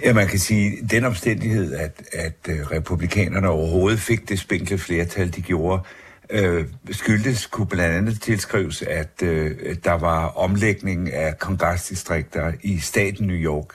Ja, 0.04 0.14
man 0.14 0.28
kan 0.28 0.40
sige, 0.40 0.88
den 0.92 1.06
omstændighed, 1.06 1.74
at, 1.74 2.04
at 2.14 2.50
øh, 2.50 2.72
republikanerne 2.72 3.50
overhovedet 3.50 4.00
fik 4.00 4.30
det 4.30 4.40
spinkle 4.40 4.78
flertal, 4.78 5.36
de 5.36 5.42
gjorde, 5.42 5.84
øh, 6.30 6.66
skyldtes 6.92 7.46
kunne 7.46 7.68
blandt 7.68 7.96
andet 7.96 8.22
tilskrives, 8.22 8.82
at 8.82 9.24
øh, 9.24 9.76
der 9.84 9.94
var 9.94 10.26
omlægning 10.26 11.14
af 11.14 11.40
kongresdistrikter 11.40 12.52
i 12.64 12.80
staten 12.80 13.28
New 13.28 13.36
York, 13.36 13.68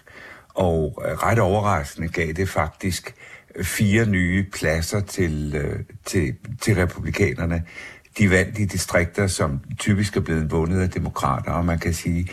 og 0.54 1.02
øh, 1.07 1.12
ret 1.12 1.38
overraskende 1.38 2.09
gav 2.09 2.33
det 2.33 2.49
faktisk 2.49 3.14
fire 3.62 4.07
nye 4.07 4.47
pladser 4.52 5.00
til, 5.00 5.54
øh, 5.57 5.81
til, 6.04 6.35
til 6.61 6.75
republikanerne. 6.75 7.62
De 8.19 8.31
vandt 8.31 8.59
i 8.59 8.64
distrikter, 8.64 9.26
som 9.26 9.61
typisk 9.78 10.16
er 10.16 10.21
blevet 10.21 10.50
vundet 10.50 10.81
af 10.81 10.90
demokrater, 10.90 11.52
og 11.52 11.64
man 11.64 11.78
kan 11.78 11.95
sige, 11.95 12.28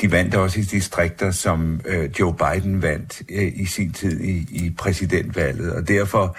de 0.00 0.12
vandt 0.12 0.34
også 0.34 0.60
i 0.60 0.62
distrikter, 0.62 1.30
som 1.30 1.80
øh, 1.86 2.10
Joe 2.20 2.34
Biden 2.34 2.82
vandt 2.82 3.22
øh, 3.28 3.52
i 3.54 3.64
sin 3.66 3.92
tid 3.92 4.20
i, 4.20 4.46
i 4.50 4.74
præsidentvalget, 4.78 5.72
og 5.72 5.88
derfor 5.88 6.36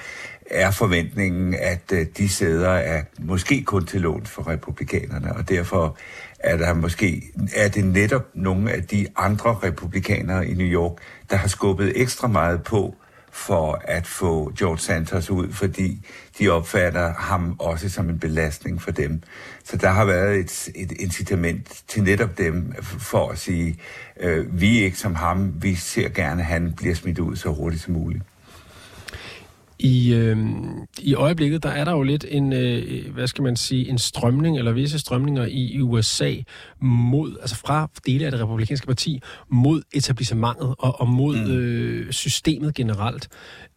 er 0.50 0.72
forventningen, 0.72 1.56
at 1.62 1.92
øh, 1.94 2.06
de 2.18 2.30
sæder 2.30 2.70
er 2.70 3.02
måske 3.20 3.64
kun 3.64 3.86
til 3.86 4.02
lån 4.02 4.26
for 4.26 4.48
republikanerne, 4.48 5.36
og 5.36 5.50
derfor 5.50 5.98
er 6.40 6.58
der 6.58 6.74
måske 6.74 7.32
er 7.56 7.68
det 7.68 7.86
netop 7.86 8.26
nogle 8.34 8.72
af 8.72 8.84
de 8.84 9.08
andre 9.16 9.60
republikanere 9.64 10.48
i 10.48 10.54
New 10.54 10.68
York, 10.68 10.98
der 11.30 11.36
har 11.36 11.48
skubbet 11.48 11.94
ekstra 11.96 12.28
meget 12.28 12.64
på 12.64 12.96
for 13.36 13.82
at 13.84 14.08
få 14.08 14.52
George 14.60 14.78
Santos 14.78 15.30
ud, 15.30 15.52
fordi 15.52 16.08
de 16.40 16.50
opfatter 16.50 17.14
ham 17.14 17.56
også 17.60 17.90
som 17.90 18.10
en 18.10 18.20
belastning 18.20 18.82
for 18.82 18.92
dem. 18.92 19.22
Så 19.64 19.78
der 19.78 19.90
har 19.90 20.06
været 20.06 20.40
et, 20.40 20.70
et 20.76 20.92
incitament 20.92 21.84
til 21.88 22.04
netop 22.04 22.38
dem 22.38 22.74
for 22.82 23.30
at 23.30 23.38
sige, 23.38 23.80
øh, 24.20 24.62
vi 24.62 24.80
er 24.80 24.86
ikke 24.86 24.98
som 24.98 25.16
ham, 25.16 25.54
vi 25.64 25.76
ser 25.76 26.10
gerne, 26.10 26.42
at 26.42 26.48
han 26.48 26.74
bliver 26.78 26.96
smidt 26.96 27.20
ud 27.20 27.36
så 27.36 27.50
hurtigt 27.50 27.84
som 27.84 27.94
muligt. 27.94 28.24
I, 29.80 30.14
øh, 30.14 30.38
I 31.02 31.14
øjeblikket, 31.14 31.64
der 31.64 31.70
er 31.70 31.86
der 31.86 31.92
jo 31.92 32.04
lidt 32.04 32.26
en, 32.30 32.54
øh, 32.54 33.14
hvad 33.14 33.28
skal 33.28 33.44
man 33.44 33.56
sige, 33.56 33.90
en 33.90 33.98
strømning, 33.98 34.58
eller 34.58 34.72
visse 34.72 35.00
strømninger 35.00 35.46
i 35.46 35.82
USA 35.82 36.34
mod, 36.82 37.38
altså 37.42 37.56
fra 37.56 37.90
dele 38.06 38.26
af 38.26 38.32
det 38.32 38.42
republikanske 38.42 38.88
parti, 38.88 39.22
mod 39.50 39.82
etablissementet 39.94 40.76
og, 40.80 41.02
og 41.02 41.10
mod 41.10 41.36
mm. 41.36 41.52
øh, 41.52 42.12
systemet 42.12 42.76
generelt. 42.76 43.28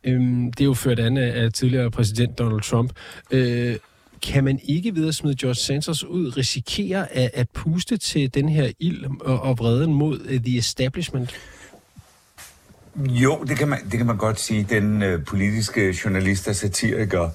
Øh, 0.04 0.20
det 0.20 0.61
er 0.61 0.64
jo 0.64 0.74
ført 0.74 0.98
an 0.98 1.16
af, 1.16 1.44
af 1.44 1.52
tidligere 1.52 1.90
præsident 1.90 2.38
Donald 2.38 2.61
Trump. 2.61 2.92
Øh, 3.30 3.76
kan 4.22 4.44
man 4.44 4.61
ikke 4.64 4.94
ved 4.94 5.08
at 5.08 5.14
smide 5.14 5.37
George 5.40 5.54
Santos 5.54 6.04
ud 6.04 6.37
risikere 6.37 7.12
at, 7.12 7.30
at 7.34 7.48
puste 7.50 7.96
til 7.96 8.34
den 8.34 8.48
her 8.48 8.70
ild 8.80 9.04
og, 9.20 9.40
og 9.40 9.58
vreden 9.58 9.94
mod 9.94 10.20
uh, 10.20 10.42
the 10.44 10.58
establishment? 10.58 11.34
Jo, 12.96 13.44
det 13.48 13.59
kan 13.59 13.68
man, 13.68 13.79
det 13.85 13.92
kan 13.98 14.07
man 14.07 14.16
godt 14.16 14.40
sige. 14.40 14.66
Den 14.70 15.03
øh, 15.03 15.24
politiske 15.24 15.96
journalist 16.05 16.48
og 16.48 16.57
satiriker 16.57 17.31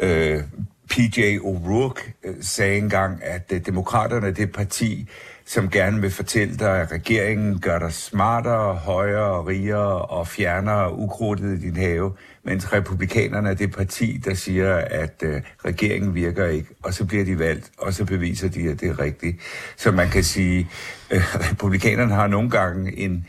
øh, 0.00 0.42
P.J. 0.90 1.38
O'Rourke 1.38 2.12
øh, 2.24 2.34
sagde 2.40 2.78
engang, 2.78 3.24
at 3.24 3.52
øh, 3.52 3.66
demokraterne 3.66 4.26
er 4.26 4.30
det 4.30 4.52
parti, 4.52 5.08
som 5.46 5.70
gerne 5.70 6.00
vil 6.00 6.10
fortælle 6.10 6.56
dig, 6.56 6.80
at 6.80 6.92
regeringen 6.92 7.60
gør 7.60 7.78
dig 7.78 7.92
smartere, 7.92 8.74
højere, 8.74 9.46
rigere 9.46 10.02
og 10.02 10.28
fjerner 10.28 10.88
ukrudtet 10.88 11.58
i 11.58 11.60
din 11.60 11.76
have, 11.76 12.12
mens 12.44 12.72
republikanerne 12.72 13.50
er 13.50 13.54
det 13.54 13.72
parti, 13.76 14.20
der 14.24 14.34
siger, 14.34 14.76
at 14.76 15.22
øh, 15.22 15.42
regeringen 15.64 16.14
virker 16.14 16.46
ikke, 16.46 16.68
og 16.82 16.94
så 16.94 17.04
bliver 17.04 17.24
de 17.24 17.38
valgt, 17.38 17.70
og 17.78 17.94
så 17.94 18.04
beviser 18.04 18.48
de, 18.48 18.70
at 18.70 18.80
det 18.80 18.88
er 18.88 18.98
rigtigt. 18.98 19.36
Så 19.76 19.92
man 19.92 20.08
kan 20.08 20.24
sige, 20.24 20.68
øh, 21.10 21.20
republikanerne 21.50 22.14
har 22.14 22.26
nogle 22.26 22.50
gange 22.50 22.98
en 22.98 23.26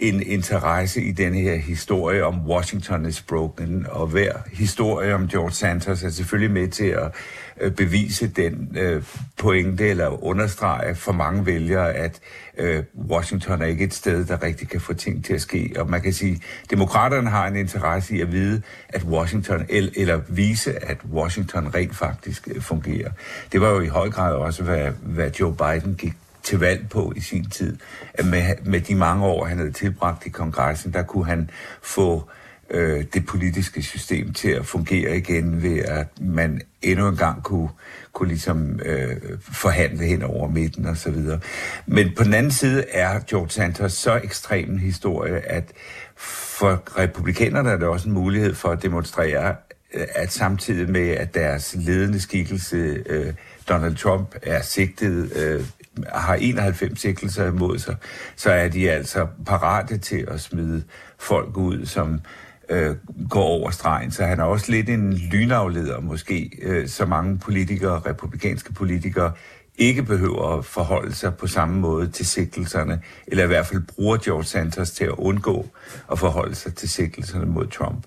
en 0.00 0.22
interesse 0.22 1.02
i 1.02 1.12
denne 1.12 1.38
her 1.38 1.56
historie 1.56 2.24
om 2.24 2.46
Washington 2.46 3.06
is 3.06 3.22
broken, 3.22 3.86
og 3.90 4.06
hver 4.06 4.32
historie 4.52 5.14
om 5.14 5.28
George 5.28 5.52
Santos 5.52 6.02
er 6.02 6.10
selvfølgelig 6.10 6.50
med 6.50 6.68
til 6.68 6.84
at 6.86 7.12
øh, 7.60 7.72
bevise 7.72 8.28
den 8.28 8.76
øh, 8.78 9.02
pointe 9.38 9.88
eller 9.88 10.24
understrege 10.24 10.94
for 10.94 11.12
mange 11.12 11.46
vælgere, 11.46 11.92
at 11.92 12.20
øh, 12.58 12.82
Washington 13.08 13.62
er 13.62 13.66
ikke 13.66 13.84
et 13.84 13.94
sted, 13.94 14.24
der 14.24 14.42
rigtig 14.42 14.68
kan 14.68 14.80
få 14.80 14.94
ting 14.94 15.24
til 15.24 15.34
at 15.34 15.40
ske. 15.40 15.72
Og 15.78 15.90
man 15.90 16.02
kan 16.02 16.12
sige, 16.12 16.40
at 16.64 16.70
demokraterne 16.70 17.30
har 17.30 17.46
en 17.46 17.56
interesse 17.56 18.16
i 18.16 18.20
at 18.20 18.32
vide, 18.32 18.62
at 18.88 19.04
Washington, 19.04 19.66
eller, 19.68 19.90
eller 19.96 20.20
vise, 20.28 20.84
at 20.84 20.98
Washington 21.12 21.74
rent 21.74 21.96
faktisk 21.96 22.48
øh, 22.54 22.62
fungerer. 22.62 23.10
Det 23.52 23.60
var 23.60 23.70
jo 23.70 23.80
i 23.80 23.88
høj 23.88 24.10
grad 24.10 24.34
også, 24.34 24.62
hvad, 24.62 24.90
hvad 25.02 25.30
Joe 25.30 25.54
Biden 25.56 25.94
gik 25.94 26.12
til 26.42 26.58
valg 26.58 26.88
på 26.90 27.12
i 27.16 27.20
sin 27.20 27.50
tid. 27.50 27.76
Med, 28.24 28.42
med 28.64 28.80
de 28.80 28.94
mange 28.94 29.26
år, 29.26 29.44
han 29.44 29.58
havde 29.58 29.72
tilbragt 29.72 30.26
i 30.26 30.28
kongressen, 30.28 30.92
der 30.92 31.02
kunne 31.02 31.26
han 31.26 31.50
få 31.82 32.30
øh, 32.70 33.04
det 33.14 33.26
politiske 33.26 33.82
system 33.82 34.32
til 34.32 34.48
at 34.48 34.66
fungere 34.66 35.16
igen 35.16 35.62
ved, 35.62 35.78
at 35.78 36.06
man 36.20 36.60
endnu 36.82 37.08
en 37.08 37.16
gang 37.16 37.42
kunne, 37.42 37.68
kunne 38.12 38.28
ligesom 38.28 38.80
øh, 38.84 39.16
forhandle 39.52 40.04
hen 40.04 40.22
over 40.22 40.48
midten 40.48 40.86
og 40.86 40.96
så 40.96 41.10
videre. 41.10 41.40
Men 41.86 42.12
på 42.16 42.24
den 42.24 42.34
anden 42.34 42.52
side 42.52 42.84
er 42.90 43.20
George 43.30 43.50
Santos 43.50 43.92
så 43.92 44.20
ekstrem 44.24 44.70
en 44.70 44.78
historie, 44.78 45.50
at 45.50 45.72
for 46.16 46.98
republikanerne 46.98 47.70
er 47.70 47.76
det 47.76 47.88
også 47.88 48.08
en 48.08 48.14
mulighed 48.14 48.54
for 48.54 48.68
at 48.68 48.82
demonstrere, 48.82 49.54
øh, 49.94 50.06
at 50.14 50.32
samtidig 50.32 50.90
med, 50.90 51.08
at 51.08 51.34
deres 51.34 51.76
ledende 51.78 52.20
skikkelse, 52.20 53.02
øh, 53.06 53.34
Donald 53.68 53.96
Trump, 53.96 54.34
er 54.42 54.62
sigtet 54.62 55.36
øh, 55.36 55.64
har 56.12 56.34
91 56.34 57.00
sigtelser 57.00 57.46
imod 57.46 57.78
sig, 57.78 57.96
så 58.36 58.50
er 58.50 58.68
de 58.68 58.90
altså 58.90 59.26
parate 59.46 59.98
til 59.98 60.24
at 60.28 60.40
smide 60.40 60.82
folk 61.18 61.56
ud, 61.56 61.86
som 61.86 62.20
øh, 62.68 62.96
går 63.30 63.42
over 63.42 63.70
stregen. 63.70 64.10
Så 64.10 64.24
han 64.24 64.40
er 64.40 64.44
også 64.44 64.70
lidt 64.70 64.88
en 64.88 65.12
lynafleder 65.12 66.00
måske, 66.00 66.50
øh, 66.62 66.88
så 66.88 67.06
mange 67.06 67.38
politikere, 67.38 68.02
republikanske 68.06 68.72
politikere, 68.72 69.32
ikke 69.78 70.02
behøver 70.02 70.58
at 70.58 70.64
forholde 70.64 71.14
sig 71.14 71.34
på 71.34 71.46
samme 71.46 71.80
måde 71.80 72.08
til 72.08 72.26
sigtelserne, 72.26 73.02
eller 73.26 73.44
i 73.44 73.46
hvert 73.46 73.66
fald 73.66 73.82
bruger 73.82 74.16
George 74.16 74.44
Santos 74.44 74.90
til 74.90 75.04
at 75.04 75.10
undgå 75.18 75.66
at 76.12 76.18
forholde 76.18 76.54
sig 76.54 76.74
til 76.74 76.88
sigtelserne 76.88 77.46
mod 77.46 77.66
Trump. 77.66 78.04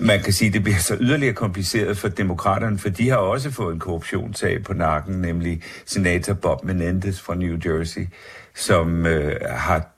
Man 0.00 0.22
kan 0.22 0.32
sige, 0.32 0.48
at 0.48 0.54
det 0.54 0.62
bliver 0.62 0.78
så 0.78 0.96
yderligere 1.00 1.34
kompliceret 1.34 1.98
for 1.98 2.08
demokraterne, 2.08 2.78
for 2.78 2.88
de 2.88 3.08
har 3.08 3.16
også 3.16 3.50
fået 3.50 3.74
en 3.74 3.80
korruptionssag 3.80 4.64
på 4.64 4.72
nakken, 4.72 5.14
nemlig 5.20 5.62
senator 5.86 6.34
Bob 6.34 6.64
Menendez 6.64 7.20
fra 7.20 7.34
New 7.34 7.58
Jersey, 7.64 8.08
som 8.54 9.06
øh, 9.06 9.36
har 9.48 9.88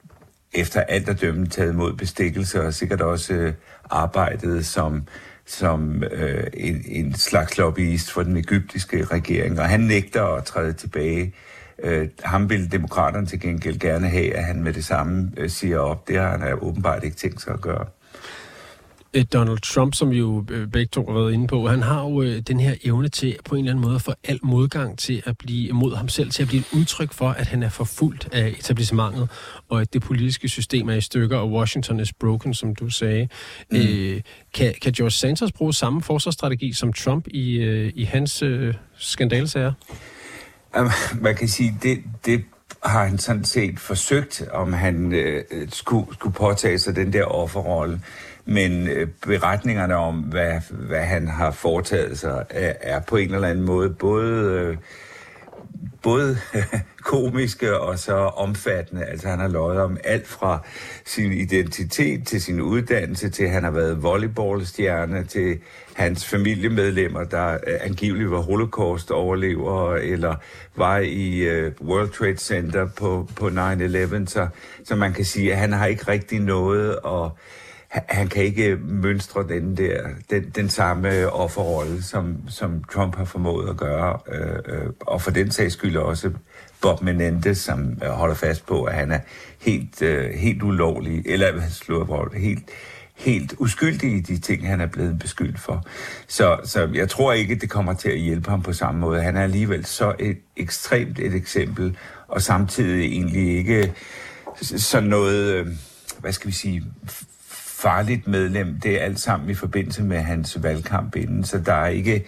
efter 0.52 0.80
alt 0.80 1.08
at 1.08 1.20
dømme 1.20 1.46
taget 1.46 1.74
mod 1.74 1.92
bestikkelse 1.92 2.62
og 2.62 2.74
sikkert 2.74 3.00
også 3.00 3.34
øh, 3.34 3.52
arbejdet 3.90 4.66
som, 4.66 5.06
som 5.46 6.02
øh, 6.02 6.46
en, 6.54 6.84
en 6.86 7.14
slags 7.14 7.58
lobbyist 7.58 8.12
for 8.12 8.22
den 8.22 8.36
egyptiske 8.36 9.04
regering. 9.04 9.60
Og 9.60 9.68
han 9.68 9.80
nægter 9.80 10.24
at 10.24 10.44
træde 10.44 10.72
tilbage. 10.72 11.34
Øh, 11.82 12.08
ham 12.22 12.50
vil 12.50 12.72
demokraterne 12.72 13.26
til 13.26 13.40
gengæld 13.40 13.78
gerne 13.78 14.08
have, 14.08 14.34
at 14.34 14.44
han 14.44 14.62
med 14.62 14.72
det 14.72 14.84
samme 14.84 15.30
øh, 15.36 15.50
siger 15.50 15.78
op. 15.78 16.08
Det 16.08 16.18
har 16.18 16.38
han 16.38 16.58
åbenbart 16.60 17.04
ikke 17.04 17.16
tænkt 17.16 17.42
sig 17.42 17.52
at 17.52 17.60
gøre. 17.60 17.86
Donald 19.32 19.58
Trump, 19.58 19.94
som 19.94 20.08
jo 20.08 20.44
øh, 20.50 20.68
begge 20.68 20.88
to 20.92 21.06
har 21.06 21.14
været 21.14 21.32
inde 21.32 21.46
på, 21.46 21.68
han 21.68 21.82
har 21.82 22.02
jo 22.02 22.22
øh, 22.22 22.38
den 22.40 22.60
her 22.60 22.74
evne 22.84 23.08
til 23.08 23.36
på 23.44 23.54
en 23.54 23.58
eller 23.58 23.72
anden 23.72 23.84
måde 23.84 23.94
at 23.94 24.02
få 24.02 24.12
al 24.24 24.38
modgang 24.42 24.98
til 24.98 25.22
at 25.26 25.38
blive 25.38 25.72
mod 25.72 25.96
ham 25.96 26.08
selv, 26.08 26.30
til 26.30 26.42
at 26.42 26.48
blive 26.48 26.60
et 26.60 26.66
udtryk 26.72 27.12
for, 27.12 27.28
at 27.28 27.46
han 27.46 27.62
er 27.62 27.68
forfulgt 27.68 28.28
af 28.32 28.48
etablissementet, 28.58 29.28
og 29.68 29.80
at 29.80 29.92
det 29.92 30.02
politiske 30.02 30.48
system 30.48 30.88
er 30.88 30.94
i 30.94 31.00
stykker, 31.00 31.36
og 31.38 31.52
Washington 31.52 32.00
is 32.00 32.12
broken, 32.12 32.54
som 32.54 32.74
du 32.74 32.90
sagde. 32.90 33.28
Mm. 33.70 33.76
Øh, 33.76 34.20
kan, 34.54 34.74
kan 34.82 34.92
George 34.92 35.10
Santos 35.10 35.52
bruge 35.52 35.74
samme 35.74 36.02
forsvarsstrategi 36.02 36.72
som 36.72 36.92
Trump 36.92 37.26
i, 37.28 37.56
øh, 37.56 37.92
i 37.94 38.04
hans 38.04 38.42
øh, 38.42 38.74
skandalsager? 38.96 39.72
Um, 40.78 40.90
man 41.20 41.36
kan 41.36 41.48
sige, 41.48 41.76
det, 41.82 41.98
det 42.24 42.44
har 42.84 43.06
han 43.06 43.18
sådan 43.18 43.44
set 43.44 43.80
forsøgt, 43.80 44.42
om 44.52 44.72
han 44.72 45.12
øh, 45.12 45.44
skulle, 45.68 46.14
skulle 46.14 46.34
påtage 46.34 46.78
sig 46.78 46.96
den 46.96 47.12
der 47.12 47.24
offerrolle. 47.24 48.00
Men 48.44 48.88
øh, 48.88 49.08
beretningerne 49.26 49.96
om, 49.96 50.18
hvad, 50.18 50.60
hvad 50.70 51.04
han 51.04 51.28
har 51.28 51.50
foretaget 51.50 52.18
sig, 52.18 52.44
er, 52.50 52.72
er 52.80 53.00
på 53.00 53.16
en 53.16 53.34
eller 53.34 53.48
anden 53.48 53.64
måde 53.64 53.90
både, 53.90 54.50
øh, 54.50 54.76
både 56.02 56.38
komiske 57.02 57.80
og 57.80 57.98
så 57.98 58.14
omfattende. 58.14 59.04
Altså 59.04 59.28
han 59.28 59.38
har 59.38 59.48
løjet 59.48 59.80
om 59.80 59.96
alt 60.04 60.28
fra 60.28 60.58
sin 61.04 61.32
identitet 61.32 62.26
til 62.26 62.42
sin 62.42 62.60
uddannelse, 62.60 63.30
til 63.30 63.48
han 63.48 63.64
har 63.64 63.70
været 63.70 64.02
volleyballstjerne, 64.02 65.24
til 65.24 65.58
hans 65.94 66.26
familiemedlemmer, 66.26 67.24
der 67.24 67.52
øh, 67.52 67.74
angiveligt 67.80 68.30
var 68.30 68.40
holocaust-overlevere, 68.40 70.04
eller 70.04 70.34
var 70.76 70.98
i 70.98 71.48
uh, 71.48 71.72
World 71.88 72.10
Trade 72.10 72.36
Center 72.36 72.86
på, 72.86 73.28
på 73.36 73.46
9-11. 73.46 73.52
Så, 74.26 74.48
så 74.84 74.96
man 74.96 75.12
kan 75.12 75.24
sige, 75.24 75.52
at 75.52 75.58
han 75.58 75.72
har 75.72 75.86
ikke 75.86 76.08
rigtig 76.08 76.40
noget 76.40 76.98
at 77.06 77.30
han 77.90 78.28
kan 78.28 78.44
ikke 78.44 78.64
øh, 78.64 78.88
mønstre 78.88 79.48
den 79.48 79.76
der, 79.76 80.00
den, 80.30 80.50
den 80.50 80.68
samme 80.68 81.16
øh, 81.16 81.26
offerrolle, 81.40 82.02
som, 82.02 82.36
som 82.48 82.84
Trump 82.92 83.16
har 83.16 83.24
formået 83.24 83.70
at 83.70 83.76
gøre. 83.76 84.18
Øh, 84.32 84.56
øh, 84.66 84.86
og 85.00 85.22
for 85.22 85.30
den 85.30 85.50
sags 85.50 85.74
skyld 85.74 85.96
også 85.96 86.30
Bob 86.82 87.02
Menendez, 87.02 87.58
som 87.58 87.98
øh, 88.04 88.10
holder 88.10 88.34
fast 88.34 88.66
på, 88.66 88.84
at 88.84 88.94
han 88.94 89.12
er 89.12 89.18
helt, 89.60 90.02
øh, 90.02 90.30
helt 90.30 90.62
ulovlig, 90.62 91.22
eller 91.26 91.62
slår 91.70 92.36
helt, 92.36 92.70
helt 93.16 93.54
uskyldig 93.58 94.16
i 94.16 94.20
de 94.20 94.38
ting, 94.38 94.68
han 94.68 94.80
er 94.80 94.86
blevet 94.86 95.18
beskyldt 95.18 95.60
for. 95.60 95.84
Så, 96.28 96.60
så 96.64 96.88
jeg 96.94 97.08
tror 97.08 97.32
ikke, 97.32 97.54
det 97.54 97.70
kommer 97.70 97.94
til 97.94 98.08
at 98.08 98.18
hjælpe 98.18 98.50
ham 98.50 98.62
på 98.62 98.72
samme 98.72 99.00
måde. 99.00 99.22
Han 99.22 99.36
er 99.36 99.42
alligevel 99.42 99.84
så 99.84 100.14
et, 100.18 100.38
ekstremt 100.56 101.18
et 101.18 101.34
eksempel, 101.34 101.96
og 102.28 102.42
samtidig 102.42 103.04
egentlig 103.04 103.56
ikke 103.56 103.92
sådan 104.62 105.08
noget, 105.08 105.54
øh, 105.54 105.66
hvad 106.18 106.32
skal 106.32 106.48
vi 106.48 106.54
sige, 106.54 106.84
farligt 107.80 108.26
medlem. 108.26 108.80
Det 108.82 109.00
er 109.00 109.04
alt 109.04 109.20
sammen 109.20 109.50
i 109.50 109.54
forbindelse 109.54 110.02
med 110.02 110.18
hans 110.18 110.62
valgkamp 110.62 111.16
inden, 111.16 111.44
så 111.44 111.58
der 111.58 111.74
er 111.74 111.86
ikke, 111.86 112.24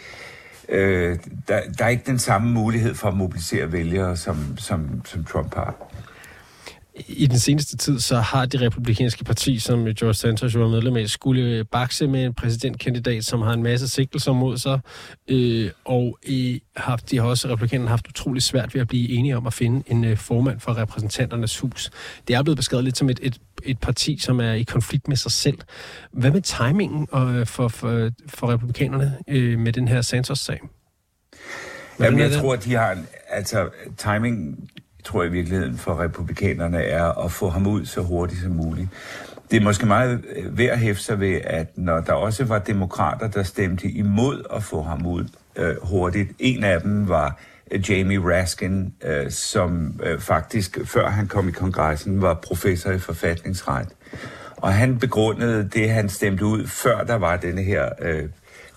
øh, 0.68 1.18
der, 1.48 1.60
der 1.78 1.84
er 1.84 1.88
ikke 1.88 2.06
den 2.06 2.18
samme 2.18 2.50
mulighed 2.50 2.94
for 2.94 3.08
at 3.08 3.16
mobilisere 3.16 3.72
vælgere, 3.72 4.16
som, 4.16 4.58
som, 4.58 5.02
som 5.04 5.24
Trump 5.24 5.54
har. 5.54 5.91
I 7.08 7.26
den 7.26 7.38
seneste 7.38 7.76
tid, 7.76 8.00
så 8.00 8.16
har 8.16 8.46
det 8.46 8.60
republikanske 8.60 9.24
parti, 9.24 9.58
som 9.58 9.84
George 9.84 10.14
Santos 10.14 10.54
jo 10.54 10.60
var 10.60 10.68
medlem 10.68 10.96
af, 10.96 11.08
skulle 11.08 11.64
bakse 11.64 12.06
med 12.06 12.24
en 12.24 12.34
præsidentkandidat, 12.34 13.24
som 13.24 13.42
har 13.42 13.52
en 13.52 13.62
masse 13.62 13.88
sigtelser 13.88 14.32
mod 14.32 14.58
sig, 14.58 14.80
øh, 15.28 15.70
og 15.84 16.18
øh, 16.28 16.58
haft, 16.76 17.10
de 17.10 17.18
har 17.18 17.24
også 17.24 17.48
republikanerne 17.48 17.88
haft 17.88 18.08
utrolig 18.08 18.42
svært 18.42 18.74
ved 18.74 18.80
at 18.80 18.88
blive 18.88 19.08
enige 19.08 19.36
om 19.36 19.46
at 19.46 19.54
finde 19.54 19.82
en 19.86 20.04
øh, 20.04 20.16
formand 20.16 20.60
for 20.60 20.76
repræsentanternes 20.76 21.58
hus. 21.58 21.90
Det 22.28 22.36
er 22.36 22.42
blevet 22.42 22.56
beskrevet 22.56 22.84
lidt 22.84 22.98
som 22.98 23.10
et, 23.10 23.20
et, 23.22 23.40
et 23.62 23.78
parti, 23.78 24.18
som 24.18 24.40
er 24.40 24.52
i 24.52 24.62
konflikt 24.62 25.08
med 25.08 25.16
sig 25.16 25.32
selv. 25.32 25.58
Hvad 26.12 26.30
med 26.30 26.40
timingen 26.40 27.08
øh, 27.14 27.46
for, 27.46 27.68
for, 27.68 28.10
for 28.28 28.52
republikanerne 28.52 29.18
øh, 29.28 29.58
med 29.58 29.72
den 29.72 29.88
her 29.88 30.02
Santos-sag? 30.02 30.60
Jamen, 32.00 32.20
jeg 32.20 32.32
tror, 32.32 32.52
at 32.52 32.64
de 32.64 32.74
har 32.74 32.92
en, 32.92 33.06
altså, 33.28 33.68
timing 33.96 34.70
tror 35.04 35.22
jeg 35.22 35.30
i 35.30 35.34
virkeligheden 35.34 35.78
for 35.78 36.00
republikanerne 36.00 36.82
er 36.82 37.24
at 37.24 37.32
få 37.32 37.48
ham 37.48 37.66
ud 37.66 37.84
så 37.84 38.00
hurtigt 38.00 38.40
som 38.42 38.50
muligt. 38.50 38.88
Det 39.50 39.56
er 39.56 39.64
måske 39.64 39.86
meget 39.86 40.24
øh, 40.36 40.58
værd 40.58 40.70
at 40.70 40.78
hæfte 40.78 41.04
sig 41.04 41.20
ved, 41.20 41.40
at 41.44 41.78
når 41.78 42.00
der 42.00 42.12
også 42.12 42.44
var 42.44 42.58
demokrater, 42.58 43.28
der 43.28 43.42
stemte 43.42 43.88
imod 43.88 44.42
at 44.54 44.62
få 44.62 44.82
ham 44.82 45.06
ud 45.06 45.24
øh, 45.56 45.74
hurtigt. 45.82 46.30
En 46.38 46.64
af 46.64 46.80
dem 46.80 47.08
var 47.08 47.38
øh, 47.70 47.90
Jamie 47.90 48.20
Raskin, 48.20 48.94
øh, 49.04 49.30
som 49.30 50.00
øh, 50.02 50.20
faktisk, 50.20 50.78
før 50.84 51.08
han 51.08 51.28
kom 51.28 51.48
i 51.48 51.52
kongressen, 51.52 52.22
var 52.22 52.34
professor 52.34 52.90
i 52.90 52.98
forfatningsret. 52.98 53.88
Og 54.56 54.72
han 54.72 54.98
begrundede 54.98 55.68
det, 55.68 55.90
han 55.90 56.08
stemte 56.08 56.44
ud, 56.44 56.66
før 56.66 57.04
der 57.04 57.14
var 57.14 57.36
denne 57.36 57.62
her 57.62 57.88
øh, 58.00 58.28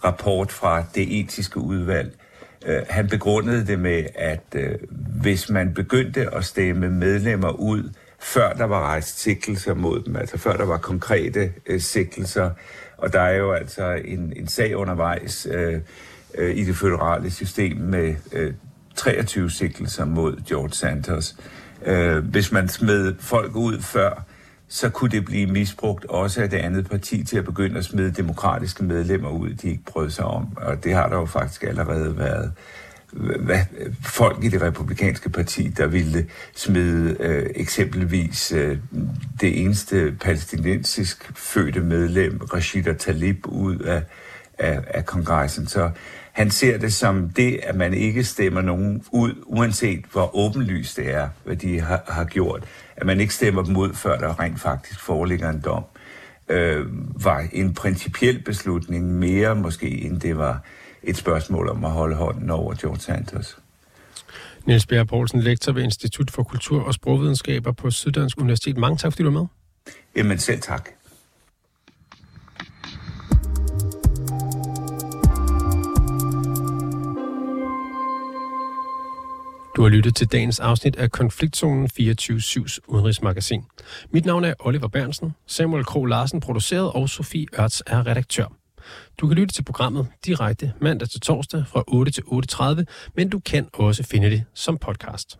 rapport 0.03 0.51
fra 0.51 0.83
det 0.95 1.19
etiske 1.19 1.59
udvalg, 1.59 2.15
Øh, 2.65 2.81
han 2.89 3.07
begrundede 3.07 3.67
det 3.67 3.79
med, 3.79 4.05
at 4.15 4.45
øh, 4.55 4.75
hvis 5.21 5.49
man 5.49 5.73
begyndte 5.73 6.35
at 6.35 6.45
stemme 6.45 6.89
medlemmer 6.89 7.51
ud, 7.51 7.89
før 8.19 8.53
der 8.53 8.65
var 8.65 8.79
rejst 8.79 9.19
sigtelser 9.19 9.73
mod 9.73 10.03
dem, 10.03 10.15
altså 10.15 10.37
før 10.37 10.57
der 10.57 10.65
var 10.65 10.77
konkrete 10.77 11.51
øh, 11.65 11.81
sigtelser, 11.81 12.51
og 12.97 13.13
der 13.13 13.21
er 13.21 13.37
jo 13.37 13.51
altså 13.51 14.01
en, 14.05 14.33
en 14.35 14.47
sag 14.47 14.75
undervejs 14.75 15.47
øh, 15.51 15.79
øh, 16.37 16.57
i 16.57 16.63
det 16.63 16.75
føderale 16.75 17.31
system 17.31 17.77
med 17.77 18.15
øh, 18.31 18.53
23 18.95 19.51
sigtelser 19.51 20.05
mod 20.05 20.43
George 20.47 20.71
Santos. 20.73 21.35
Øh, 21.85 22.17
hvis 22.17 22.51
man 22.51 22.67
smed 22.67 23.15
folk 23.19 23.55
ud 23.55 23.81
før, 23.81 24.25
så 24.67 24.89
kunne 24.89 25.11
det 25.11 25.25
blive 25.25 25.47
misbrugt 25.47 26.05
også 26.05 26.41
af 26.41 26.49
det 26.49 26.57
andet 26.57 26.89
parti 26.89 27.23
til 27.23 27.37
at 27.37 27.45
begynde 27.45 27.77
at 27.77 27.85
smide 27.85 28.11
demokratiske 28.11 28.83
medlemmer 28.83 29.29
ud, 29.29 29.49
de 29.49 29.69
ikke 29.69 29.83
brød 29.85 30.09
sig 30.09 30.25
om. 30.25 30.57
Og 30.57 30.83
det 30.83 30.93
har 30.93 31.09
der 31.09 31.15
jo 31.15 31.25
faktisk 31.25 31.63
allerede 31.63 32.17
været 32.17 32.51
hvad, 33.15 33.59
folk 34.03 34.43
i 34.43 34.49
det 34.49 34.61
republikanske 34.61 35.29
parti, 35.29 35.67
der 35.67 35.87
ville 35.87 36.27
smide 36.55 37.17
øh, 37.19 37.49
eksempelvis 37.55 38.51
øh, 38.51 38.77
det 39.41 39.61
eneste 39.61 40.15
palæstinensisk 40.21 41.31
fødte 41.35 41.79
medlem, 41.79 42.37
Rashida 42.37 42.93
Talib, 42.93 43.47
ud 43.47 43.79
af, 43.79 44.03
af, 44.59 44.83
af 44.87 45.05
kongressen. 45.05 45.67
Så 45.67 45.91
han 46.35 46.51
ser 46.51 46.77
det 46.77 46.93
som 46.93 47.29
det, 47.29 47.59
at 47.63 47.75
man 47.75 47.93
ikke 47.93 48.23
stemmer 48.23 48.61
nogen 48.61 49.03
ud, 49.11 49.33
uanset 49.45 50.05
hvor 50.11 50.35
åbenlyst 50.35 50.97
det 50.97 51.13
er, 51.13 51.29
hvad 51.43 51.55
de 51.55 51.79
har, 51.79 52.03
har 52.07 52.23
gjort 52.23 52.63
at 52.97 53.05
man 53.05 53.19
ikke 53.19 53.33
stemmer 53.33 53.63
dem 53.63 53.77
ud, 53.77 53.93
før 53.93 54.17
der 54.17 54.39
rent 54.39 54.59
faktisk 54.59 54.99
foreligger 54.99 55.49
en 55.49 55.61
dom, 55.65 55.83
øh, 56.49 56.85
var 57.23 57.47
en 57.53 57.73
principiel 57.73 58.43
beslutning 58.43 59.13
mere 59.19 59.55
måske, 59.55 59.89
end 59.89 60.21
det 60.21 60.37
var 60.37 60.61
et 61.03 61.17
spørgsmål 61.17 61.69
om 61.69 61.85
at 61.85 61.91
holde 61.91 62.15
hånden 62.15 62.49
over 62.49 62.73
George 62.81 62.99
Santos. 62.99 63.57
Niels 64.65 64.85
Bjerg 64.85 65.07
Poulsen, 65.07 65.39
lektor 65.39 65.71
ved 65.71 65.83
Institut 65.83 66.31
for 66.31 66.43
Kultur 66.43 66.83
og 66.83 66.93
Sprogvidenskaber 66.93 67.71
på 67.71 67.91
Syddansk 67.91 68.39
Universitet. 68.39 68.77
Mange 68.77 68.97
tak, 68.97 69.11
fordi 69.11 69.23
du 69.23 69.31
var 69.31 69.39
med. 69.39 69.47
Jamen 70.15 70.37
selv 70.37 70.61
tak. 70.61 70.89
Du 79.75 79.81
har 79.81 79.89
lyttet 79.89 80.15
til 80.15 80.27
dagens 80.27 80.59
afsnit 80.59 80.95
af 80.95 81.11
Konfliktzonen 81.11 81.89
24-7's 81.99 82.77
udenrigsmagasin. 82.87 83.63
Mit 84.09 84.25
navn 84.25 84.43
er 84.43 84.53
Oliver 84.59 84.87
Bernsen, 84.87 85.35
Samuel 85.47 85.85
Kro 85.85 86.05
Larsen 86.05 86.39
produceret 86.39 86.91
og 86.91 87.09
Sofie 87.09 87.47
Ørts 87.59 87.83
er 87.87 88.07
redaktør. 88.07 88.45
Du 89.17 89.27
kan 89.27 89.37
lytte 89.37 89.53
til 89.53 89.63
programmet 89.63 90.07
direkte 90.25 90.73
mandag 90.81 91.09
til 91.09 91.21
torsdag 91.21 91.63
fra 91.67 91.83
8 91.87 92.11
til 92.11 92.21
8.30, 92.21 93.11
men 93.15 93.29
du 93.29 93.39
kan 93.39 93.67
også 93.73 94.03
finde 94.03 94.29
det 94.29 94.43
som 94.53 94.77
podcast. 94.77 95.39